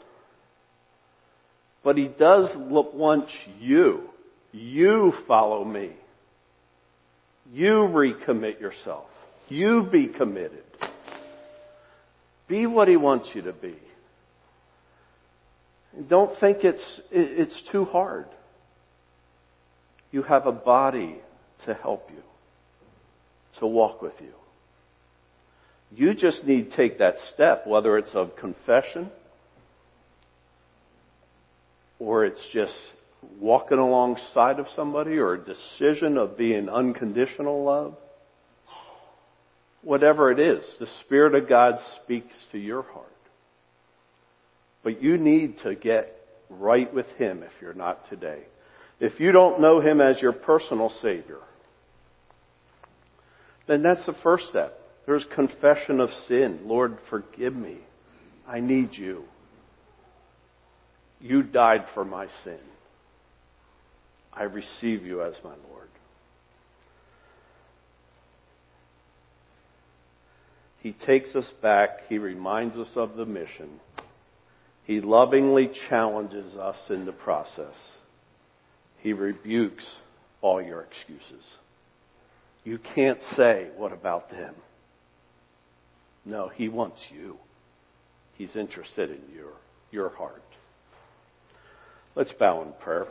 But 1.84 1.96
He 1.96 2.08
does 2.08 2.50
want 2.56 3.28
you. 3.60 4.08
You 4.52 5.12
follow 5.28 5.64
me. 5.64 5.92
You 7.52 7.88
recommit 7.88 8.60
yourself. 8.60 9.06
You 9.48 9.88
be 9.92 10.08
committed. 10.08 10.64
Be 12.48 12.66
what 12.66 12.88
He 12.88 12.96
wants 12.96 13.28
you 13.34 13.42
to 13.42 13.52
be. 13.52 13.76
Don't 16.08 16.38
think 16.40 16.58
it's, 16.64 17.00
it's 17.10 17.62
too 17.70 17.84
hard. 17.84 18.26
You 20.16 20.22
have 20.22 20.46
a 20.46 20.52
body 20.52 21.16
to 21.66 21.74
help 21.74 22.08
you, 22.08 22.22
to 23.58 23.66
walk 23.66 24.00
with 24.00 24.14
you. 24.18 24.32
You 25.94 26.14
just 26.14 26.42
need 26.44 26.70
to 26.70 26.76
take 26.78 27.00
that 27.00 27.16
step, 27.34 27.66
whether 27.66 27.98
it's 27.98 28.14
of 28.14 28.34
confession 28.34 29.10
or 31.98 32.24
it's 32.24 32.40
just 32.50 32.72
walking 33.38 33.76
alongside 33.76 34.58
of 34.58 34.68
somebody 34.74 35.18
or 35.18 35.34
a 35.34 35.38
decision 35.38 36.16
of 36.16 36.38
being 36.38 36.70
unconditional 36.70 37.62
love. 37.62 37.94
Whatever 39.82 40.32
it 40.32 40.40
is, 40.40 40.64
the 40.80 40.88
Spirit 41.04 41.34
of 41.34 41.46
God 41.46 41.74
speaks 42.02 42.34
to 42.52 42.58
your 42.58 42.84
heart. 42.84 43.04
But 44.82 45.02
you 45.02 45.18
need 45.18 45.58
to 45.64 45.74
get 45.74 46.16
right 46.48 46.90
with 46.94 47.06
Him 47.18 47.42
if 47.42 47.52
you're 47.60 47.74
not 47.74 48.08
today. 48.08 48.44
If 48.98 49.20
you 49.20 49.32
don't 49.32 49.60
know 49.60 49.80
Him 49.80 50.00
as 50.00 50.20
your 50.20 50.32
personal 50.32 50.90
Savior, 51.02 51.40
then 53.68 53.82
that's 53.82 54.06
the 54.06 54.14
first 54.22 54.48
step. 54.48 54.78
There's 55.06 55.24
confession 55.34 56.00
of 56.00 56.10
sin. 56.28 56.60
Lord, 56.64 56.98
forgive 57.10 57.54
me. 57.54 57.78
I 58.46 58.60
need 58.60 58.90
you. 58.92 59.24
You 61.20 61.42
died 61.42 61.84
for 61.94 62.04
my 62.04 62.26
sin. 62.44 62.58
I 64.32 64.44
receive 64.44 65.04
you 65.04 65.22
as 65.22 65.34
my 65.42 65.54
Lord. 65.70 65.88
He 70.80 70.92
takes 70.92 71.34
us 71.34 71.46
back. 71.62 72.00
He 72.08 72.18
reminds 72.18 72.76
us 72.76 72.90
of 72.94 73.16
the 73.16 73.26
mission. 73.26 73.80
He 74.84 75.00
lovingly 75.00 75.70
challenges 75.88 76.54
us 76.54 76.76
in 76.90 77.06
the 77.06 77.12
process. 77.12 77.74
He 79.06 79.12
rebukes 79.12 79.86
all 80.42 80.60
your 80.60 80.82
excuses. 80.82 81.44
You 82.64 82.80
can't 82.92 83.20
say, 83.36 83.68
what 83.76 83.92
about 83.92 84.32
them? 84.32 84.52
No, 86.24 86.48
he 86.48 86.68
wants 86.68 86.98
you. 87.14 87.36
He's 88.36 88.56
interested 88.56 89.10
in 89.10 89.20
your, 89.32 89.52
your 89.92 90.08
heart. 90.08 90.42
Let's 92.16 92.32
bow 92.32 92.62
in 92.62 92.72
prayer. 92.82 93.06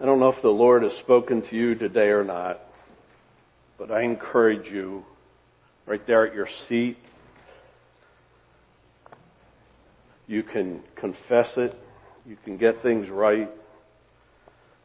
I 0.00 0.04
don't 0.04 0.20
know 0.20 0.28
if 0.28 0.40
the 0.40 0.50
Lord 0.50 0.84
has 0.84 0.92
spoken 1.00 1.42
to 1.50 1.56
you 1.56 1.74
today 1.74 2.10
or 2.10 2.22
not, 2.22 2.60
but 3.76 3.90
I 3.90 4.02
encourage 4.02 4.70
you 4.70 5.02
right 5.84 6.06
there 6.06 6.28
at 6.28 6.32
your 6.32 6.48
seat. 6.68 6.96
You 10.28 10.44
can 10.44 10.84
confess 10.94 11.48
it. 11.56 11.74
You 12.28 12.36
can 12.44 12.58
get 12.58 12.82
things 12.82 13.08
right. 13.08 13.48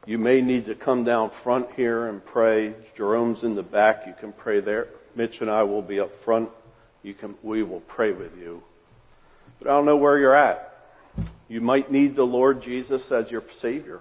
You 0.06 0.18
may 0.18 0.40
need 0.40 0.66
to 0.68 0.76
come 0.76 1.04
down 1.04 1.32
front 1.44 1.72
here 1.76 2.08
and 2.08 2.24
pray. 2.26 2.74
Jerome's 2.96 3.44
in 3.44 3.56
the 3.56 3.64
back. 3.64 4.08
You 4.08 4.14
can 4.18 4.32
pray 4.32 4.62
there. 4.62 4.88
Mitch 5.16 5.36
and 5.42 5.50
I 5.50 5.64
will 5.64 5.82
be 5.82 6.00
up 6.00 6.10
front. 6.24 6.50
You 7.04 7.14
can, 7.14 7.36
we 7.44 7.62
will 7.62 7.82
pray 7.82 8.14
with 8.14 8.32
you. 8.40 8.64
But 9.60 9.68
I 9.68 9.72
don't 9.72 9.86
know 9.86 9.98
where 9.98 10.18
you're 10.18 10.36
at. 10.36 10.72
You 11.50 11.60
might 11.60 11.92
need 11.92 12.16
the 12.16 12.24
Lord 12.24 12.64
Jesus 12.64 13.02
as 13.12 13.30
your 13.30 13.44
Savior. 13.62 14.00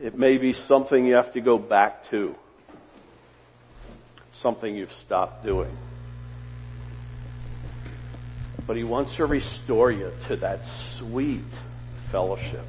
It 0.00 0.18
may 0.18 0.38
be 0.38 0.54
something 0.66 1.04
you 1.04 1.14
have 1.14 1.32
to 1.34 1.40
go 1.40 1.56
back 1.56 2.02
to. 2.10 2.34
Something 4.42 4.76
you've 4.76 4.92
stopped 5.06 5.44
doing. 5.44 5.76
But 8.68 8.76
He 8.76 8.84
wants 8.84 9.16
to 9.16 9.24
restore 9.24 9.90
you 9.90 10.12
to 10.28 10.36
that 10.36 10.60
sweet 10.98 11.40
fellowship. 12.12 12.66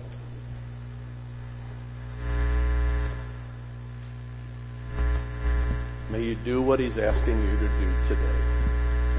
May 6.09 6.23
you 6.23 6.35
do 6.45 6.61
what 6.61 6.79
He's 6.79 6.97
asking 6.97 7.37
you 7.37 7.51
to 7.51 7.67
do 7.67 8.07
today. 8.07 8.39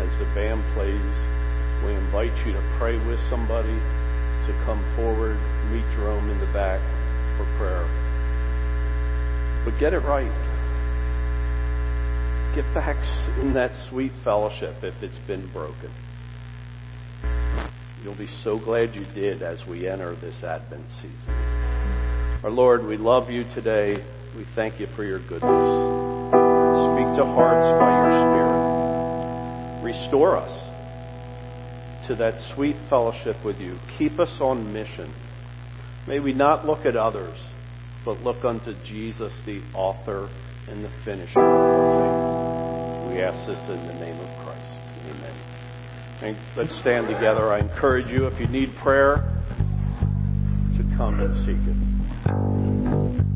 As 0.01 0.09
the 0.19 0.25
band 0.35 0.65
plays, 0.73 1.85
we 1.85 1.93
invite 1.93 2.35
you 2.47 2.55
to 2.55 2.77
pray 2.79 2.97
with 3.07 3.21
somebody, 3.29 3.77
to 4.49 4.63
come 4.65 4.83
forward, 4.97 5.37
meet 5.71 5.85
Jerome 5.95 6.31
in 6.31 6.41
the 6.41 6.51
back 6.55 6.81
for 7.37 7.45
prayer. 7.59 7.85
But 9.67 9.79
get 9.79 9.93
it 9.93 10.01
right. 10.01 10.33
Get 12.55 12.65
back 12.73 12.97
in 13.39 13.53
that 13.53 13.71
sweet 13.91 14.13
fellowship 14.25 14.83
if 14.83 14.95
it's 15.03 15.19
been 15.27 15.53
broken. 15.53 15.93
You'll 18.03 18.17
be 18.17 18.29
so 18.43 18.59
glad 18.59 18.95
you 18.95 19.05
did 19.15 19.43
as 19.43 19.59
we 19.69 19.87
enter 19.87 20.17
this 20.17 20.43
Advent 20.43 20.87
season. 21.03 21.29
Our 22.43 22.51
Lord, 22.51 22.87
we 22.87 22.97
love 22.97 23.29
you 23.29 23.45
today. 23.55 24.03
We 24.35 24.47
thank 24.55 24.81
you 24.81 24.87
for 24.97 25.05
your 25.05 25.19
goodness. 25.19 25.43
Speak 25.43 27.13
to 27.19 27.27
hearts 27.27 27.69
by 27.79 27.91
your 28.01 28.11
Spirit. 28.25 30.01
Restore 30.03 30.39
us 30.39 30.71
to 32.09 32.17
that 32.17 32.41
sweet 32.55 32.77
fellowship 32.89 33.37
with 33.45 33.59
you. 33.59 33.79
Keep 33.99 34.19
us 34.19 34.35
on 34.41 34.73
mission. 34.73 35.13
May 36.09 36.21
we 36.21 36.33
not 36.33 36.65
look 36.65 36.87
at 36.87 36.97
others, 36.97 37.39
but 38.07 38.23
look 38.23 38.45
unto 38.47 38.73
Jesus, 38.85 39.33
the 39.45 39.61
author 39.75 40.31
and 40.69 40.83
the 40.83 40.91
finisher. 41.05 41.41
We 43.11 43.21
ask 43.21 43.47
this 43.47 43.59
in 43.69 43.87
the 43.87 43.95
name 43.95 44.19
of 44.19 44.45
Christ. 44.45 44.50
And 46.23 46.37
let's 46.55 46.79
stand 46.81 47.07
together. 47.07 47.51
I 47.51 47.61
encourage 47.61 48.09
you, 48.09 48.27
if 48.27 48.39
you 48.39 48.47
need 48.47 48.75
prayer, 48.77 49.17
to 50.77 50.97
come 50.97 51.19
and 51.21 51.35
seek 51.47 51.57
it. 51.67 53.30